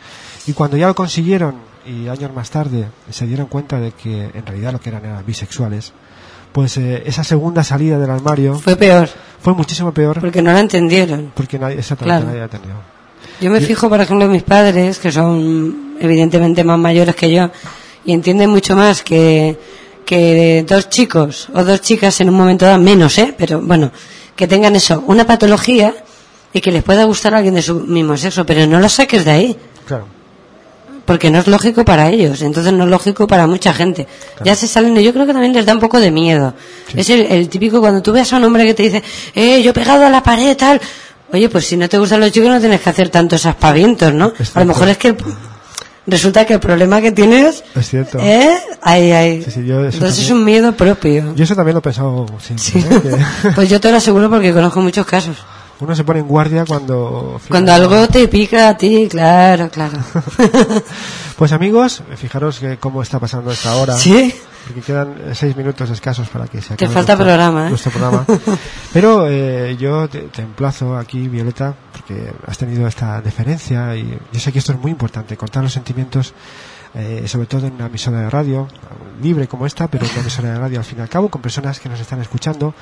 [0.47, 1.57] y cuando ya lo consiguieron
[1.89, 5.25] y años más tarde se dieron cuenta de que en realidad lo que eran eran
[5.27, 5.93] bisexuales
[6.53, 9.09] pues eh, esa segunda salida del armario Fue peor,
[9.41, 11.33] fue muchísimo peor porque no la entendieron.
[11.35, 12.27] porque nadie, exactamente Claro.
[12.27, 12.73] nadie la atendió.
[13.41, 17.51] Yo me fijo, por ejemplo, en mis padres, que son evidentemente más mayores que yo,
[18.05, 19.59] y entienden mucho más que,
[20.05, 23.35] que dos chicos o dos chicas en un momento dado, menos, ¿eh?
[23.37, 23.93] Pero bueno,
[24.35, 25.95] que tengan eso, una patología
[26.53, 29.25] y que les pueda gustar a alguien de su mismo sexo, pero no lo saques
[29.25, 30.07] de ahí, Claro.
[31.09, 34.07] Porque no es lógico para ellos, entonces no es lógico para mucha gente.
[34.45, 36.53] Ya se salen, yo creo que también les da un poco de miedo.
[36.95, 39.03] Es el, el típico cuando tú ves a un hombre que te dice,
[39.35, 40.79] eh, yo he pegado a la pared, tal.
[41.33, 44.33] Oye, pues si no te gustan los chicos no tienes que hacer tantos aspavientos, ¿no?
[44.55, 45.17] A lo mejor es que el-
[46.07, 48.19] resulta que el problema que tienes, Es cierto.
[48.21, 48.59] ¿eh?
[48.83, 49.43] Ay, ay.
[49.45, 51.35] Sí, sí, yo eso Entonces es un miedo propio.
[51.35, 52.65] Yo eso también lo he pensado siempre.
[52.65, 52.79] Sí.
[53.09, 53.53] ¿eh?
[53.55, 55.37] Pues yo te lo aseguro porque conozco muchos casos.
[55.81, 57.41] Uno se pone en guardia cuando...
[57.49, 59.99] Cuando algo te pica a ti, claro, claro.
[61.37, 63.95] Pues amigos, fijaros que cómo está pasando esta hora.
[63.97, 64.35] ¿Sí?
[64.67, 66.77] Porque quedan seis minutos escasos para que se acabe.
[66.79, 67.69] Te falta nuestro- programa, ¿eh?
[67.71, 68.27] Nuestro programa.
[68.93, 74.41] Pero eh, yo te, te emplazo aquí, Violeta, porque has tenido esta deferencia y yo
[74.41, 76.35] sé que esto es muy importante, contar los sentimientos,
[76.95, 78.67] eh, sobre todo en una emisora de radio,
[79.23, 81.81] libre como esta, pero una emisora de radio al fin y al cabo, con personas
[81.81, 82.75] que nos están escuchando,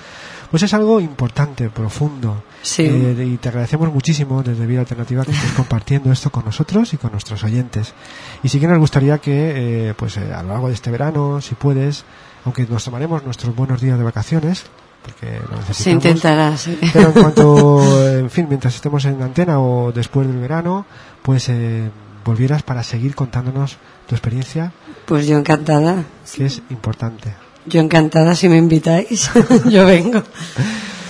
[0.50, 2.42] pues es algo importante, profundo.
[2.62, 2.84] Sí.
[2.84, 6.96] Eh, y te agradecemos muchísimo desde Vida Alternativa que estés compartiendo esto con nosotros y
[6.96, 7.94] con nuestros oyentes.
[8.42, 11.40] Y sí que nos gustaría que, eh, pues eh, a lo largo de este verano,
[11.40, 12.04] si puedes,
[12.44, 14.64] aunque nos tomaremos nuestros buenos días de vacaciones,
[15.02, 15.76] porque lo necesitamos.
[15.76, 16.78] Se intentará, sí.
[16.92, 20.86] Pero en cuanto, en fin, mientras estemos en antena o después del verano,
[21.22, 21.90] pues eh,
[22.26, 24.72] volvieras para seguir contándonos tu experiencia,
[25.06, 26.04] Pues yo encantada.
[26.34, 27.32] que es importante.
[27.64, 29.30] Yo encantada si me invitáis.
[29.70, 30.22] yo vengo.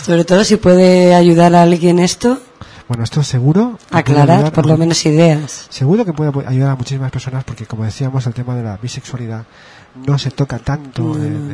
[0.05, 2.39] Sobre todo si puede ayudar a alguien esto,
[2.89, 3.79] Bueno, esto seguro.
[3.91, 5.67] aclarar por lo menos ideas.
[5.71, 9.45] Seguro que puede ayudar a muchísimas personas porque, como decíamos, el tema de la bisexualidad
[10.05, 11.25] no se toca tanto Mm.
[11.25, 11.49] en,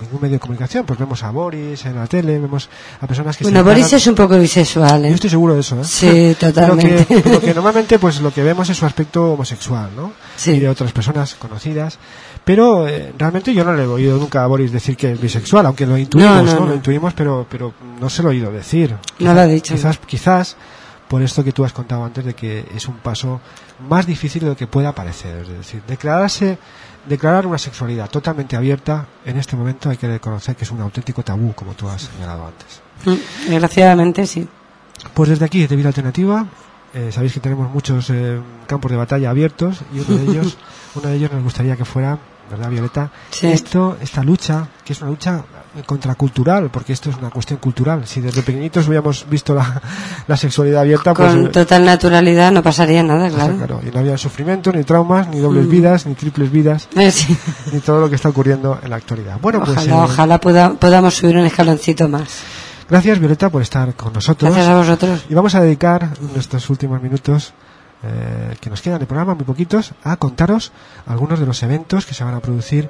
[0.00, 0.86] ningún medio de comunicación.
[0.86, 2.68] Pues vemos a Boris en la tele, vemos
[3.00, 5.12] a personas que Bueno, se Boris es un poco bisexual, Yo ¿eh?
[5.12, 5.84] estoy seguro de eso, ¿eh?
[5.84, 7.06] Sí, totalmente.
[7.08, 10.12] que, pero que normalmente pues lo que vemos es su aspecto homosexual, ¿no?
[10.36, 10.52] Sí.
[10.52, 11.98] Y de otras personas conocidas.
[12.44, 15.66] Pero eh, realmente yo no le he oído nunca a Boris decir que es bisexual,
[15.66, 16.52] aunque lo intuimos, No, ¿no?
[16.52, 16.66] no, no.
[16.66, 18.96] Lo intuimos, pero, pero no se lo he oído decir.
[19.18, 19.74] No lo ha dicho.
[19.74, 20.56] Quizás, quizás
[21.08, 23.40] por esto que tú has contado antes de que es un paso
[23.88, 25.42] más difícil de lo que pueda parecer.
[25.42, 26.56] Es decir, declararse,
[27.06, 31.22] declarar una sexualidad totalmente abierta en este momento hay que reconocer que es un auténtico
[31.22, 32.80] tabú, como tú has señalado antes.
[33.04, 34.46] Mm, Desgraciadamente, sí.
[35.14, 36.46] Pues desde aquí, desde Vida Alternativa,
[36.92, 40.58] eh, sabéis que tenemos muchos eh, campos de batalla abiertos y uno de ellos,
[40.94, 42.18] uno de ellos nos gustaría que fuera,
[42.50, 43.10] ¿verdad, Violeta?
[43.30, 43.46] Sí.
[43.46, 45.42] Esto, esta lucha, que es una lucha
[45.86, 48.06] contracultural, porque esto es una cuestión cultural.
[48.06, 49.80] Si desde pequeñitos hubiéramos visto la,
[50.26, 53.56] la sexualidad abierta, pues Con eh, total naturalidad no pasaría nada, claro.
[53.56, 55.70] claro, y no había sufrimiento, ni traumas, ni dobles Mm.
[55.70, 57.36] vidas, ni triples vidas, Eh, sí.
[57.72, 59.38] ni todo lo que está ocurriendo en la actualidad.
[59.40, 62.40] Bueno, pues Ojalá, eh, ojalá poda- podamos subir un escaloncito más.
[62.88, 64.50] gracias Violeta por estar con nosotros.
[64.52, 65.24] Gracias a vosotros.
[65.28, 67.52] Y vamos a dedicar nuestros últimos minutos
[68.02, 70.72] eh, que nos quedan de programa, muy poquitos, a contaros
[71.06, 72.88] algunos de los eventos que se van a producir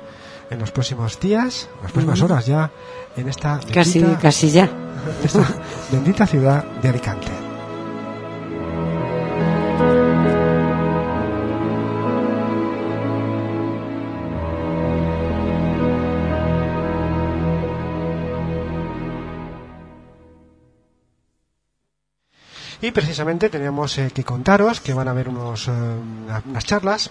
[0.50, 2.70] en los próximos días, en las próximas horas ya,
[3.16, 4.68] en esta Casi, bendita, casi ya.
[5.24, 5.44] esta
[5.90, 7.39] bendita ciudad de Alicante.
[22.82, 27.10] Y precisamente teníamos eh, que contaros que van a haber unos, eh, una- unas charlas.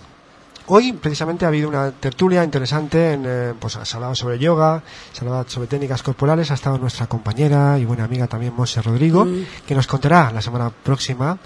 [0.71, 4.83] Hoy precisamente ha habido una tertulia interesante, en, eh, pues se ha hablado sobre yoga,
[5.13, 8.79] se ha hablado sobre técnicas corporales, ha estado nuestra compañera y buena amiga también Monse
[8.81, 9.25] Rodrigo,
[9.67, 11.37] que nos contará la semana próxima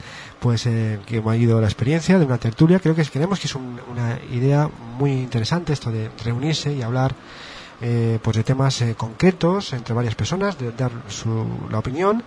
[0.41, 2.79] pues eh, que ha ido la experiencia de una tertulia.
[2.79, 7.15] Creo que creemos que es un- una idea muy interesante esto de reunirse y hablar
[7.81, 12.23] eh, pues de temas eh, concretos entre varias personas, de dar su, la opinión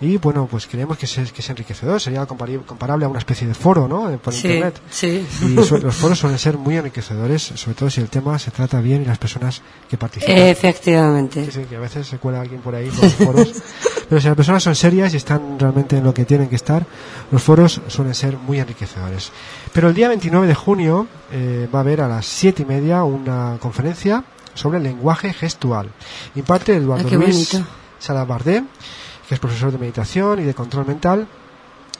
[0.00, 3.54] y bueno, pues creemos que es, que es enriquecedor, sería comparable a una especie de
[3.54, 4.10] foro, ¿no?
[4.10, 4.80] Eh, Por Sí, internet.
[4.90, 5.26] sí.
[5.42, 9.02] Y los foros suelen ser muy enriquecedores, sobre todo si el tema se trata bien
[9.02, 10.36] y las personas que participan.
[10.38, 11.44] Efectivamente.
[11.46, 13.52] Sí, sí, que a veces se cuela alguien por ahí por los foros.
[14.08, 16.86] Pero si las personas son serias y están realmente en lo que tienen que estar,
[17.30, 19.30] los foros suelen ser muy enriquecedores.
[19.72, 23.04] Pero el día 29 de junio eh, va a haber a las siete y media
[23.04, 24.24] una conferencia
[24.54, 25.90] sobre lenguaje gestual.
[26.36, 27.60] Imparte Eduardo Ah, Luis.
[27.98, 28.62] Salabardé,
[29.28, 31.28] que es profesor de meditación y de control mental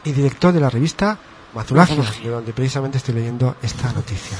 [0.04, 1.18] y director de la revista
[1.54, 2.02] Mazulagia.
[2.22, 4.36] de donde precisamente estoy leyendo esta noticia.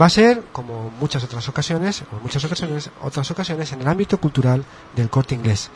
[0.00, 3.88] Va a ser, como muchas otras ocasiones, o en muchas ocasiones, otras ocasiones, en el
[3.88, 4.64] ámbito cultural
[4.96, 5.70] del corte inglés.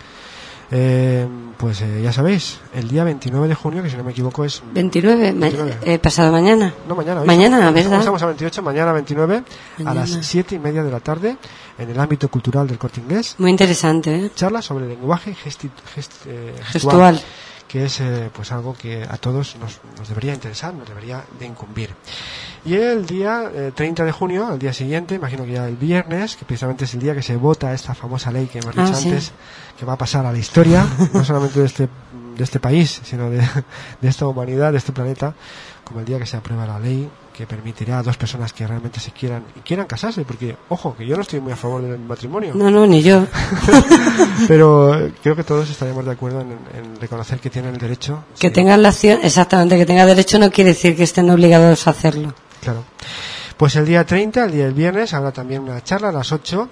[0.70, 4.44] Eh, pues eh, ya sabéis, el día 29 de junio, que si no me equivoco
[4.44, 5.78] es 29, ma- 29.
[5.82, 6.74] eh, pasado mañana.
[6.86, 7.22] no, mañana.
[7.22, 7.98] hoy Mañana, ¿verdad?
[8.00, 10.00] Estamos a 28, mañana 29, a Mañana.
[10.06, 11.36] las 7 y media de la tarde,
[11.78, 13.34] en el ámbito cultural del corte inglés.
[13.38, 14.30] Muy interesante, ¿eh?
[14.34, 17.18] Charla sobre el lenguaje gesti- gest- eh, Gestual.
[17.68, 21.46] Que es eh, pues algo que a todos nos, nos debería interesar, nos debería de
[21.46, 21.90] incumbir.
[22.64, 26.36] Y el día eh, 30 de junio, al día siguiente, imagino que ya el viernes,
[26.36, 28.94] que precisamente es el día que se vota esta famosa ley que hemos Ah, dicho
[28.96, 29.08] sí.
[29.08, 29.32] antes,
[29.78, 31.88] que va a pasar a la historia, no solamente de este,
[32.36, 33.38] de este país, sino de,
[34.00, 35.34] de esta humanidad, de este planeta,
[35.84, 37.08] como el día que se aprueba la ley
[37.38, 41.06] que permitirá a dos personas que realmente se quieran y quieran casarse, porque, ojo, que
[41.06, 42.50] yo no estoy muy a favor del matrimonio.
[42.52, 43.28] No, no, ni yo.
[44.48, 48.24] Pero eh, creo que todos estaríamos de acuerdo en, en reconocer que tienen el derecho.
[48.40, 51.86] Que sí, tengan la acción, exactamente, que tenga derecho no quiere decir que estén obligados
[51.86, 52.34] a hacerlo.
[52.60, 52.82] Claro.
[53.56, 56.68] Pues el día 30, el día del viernes, habrá también una charla a las 8.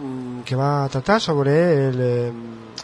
[0.00, 2.32] Mm, que va a tratar sobre el, eh,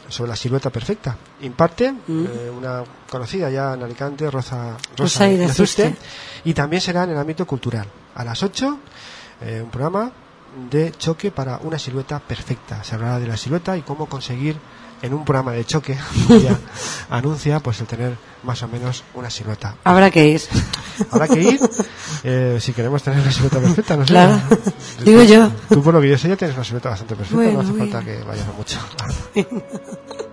[0.08, 1.16] sobre la silueta perfecta.
[1.40, 5.96] Imparte eh, una conocida ya en Alicante, Rosa, Rosa Rosa Azuste.
[6.44, 7.86] y también será en el ámbito cultural.
[8.14, 8.78] A las 8,
[9.42, 10.10] eh, un programa
[10.70, 12.82] de choque para una silueta perfecta.
[12.82, 14.56] Se hablará de la silueta y cómo conseguir
[15.02, 15.96] en un programa de choque,
[16.28, 16.58] ya
[17.10, 19.76] anuncia, pues el tener más o menos una silueta.
[19.84, 20.42] Habrá que ir.
[21.10, 21.60] Habrá que ir,
[22.24, 24.12] eh, si queremos tener una silueta perfecta, no sé.
[24.12, 24.40] Claro.
[25.04, 25.50] Digo yo.
[25.68, 27.78] Tú por lo que yo sé ya tienes una silueta bastante perfecta, Bueno, no hace
[27.78, 28.78] falta que vayas a mucho.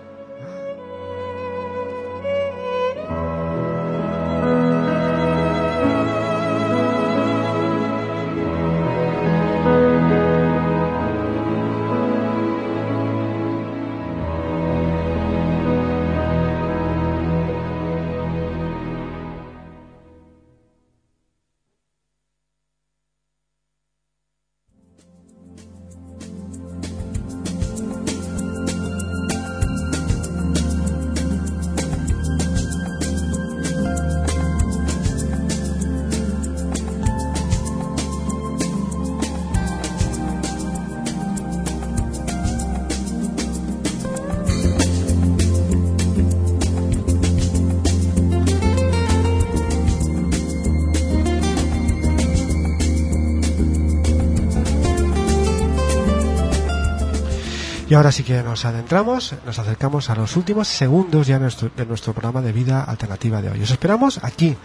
[57.94, 62.12] Y ahora sí que nos adentramos, nos acercamos a los últimos segundos ya de nuestro,
[62.12, 63.62] programa de vida alternativa de hoy.
[63.62, 64.56] Os esperamos aquí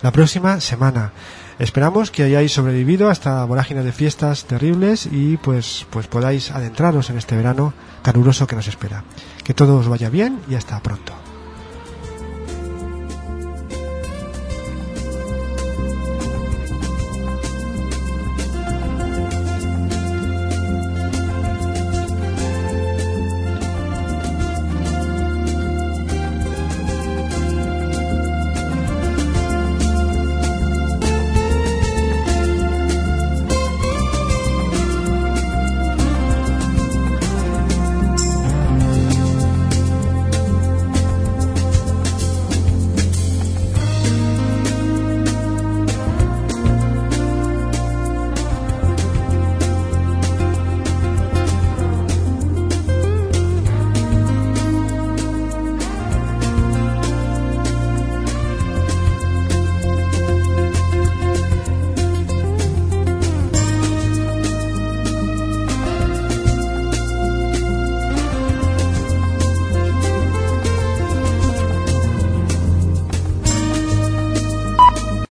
[0.00, 1.12] la próxima semana.
[1.58, 7.10] Esperamos que hayáis sobrevivido a esta vorágine de fiestas terribles y pues, pues podáis adentraros
[7.10, 9.04] en este verano caluroso que nos espera.
[9.44, 11.27] Que todo os vaya bien y hasta pronto.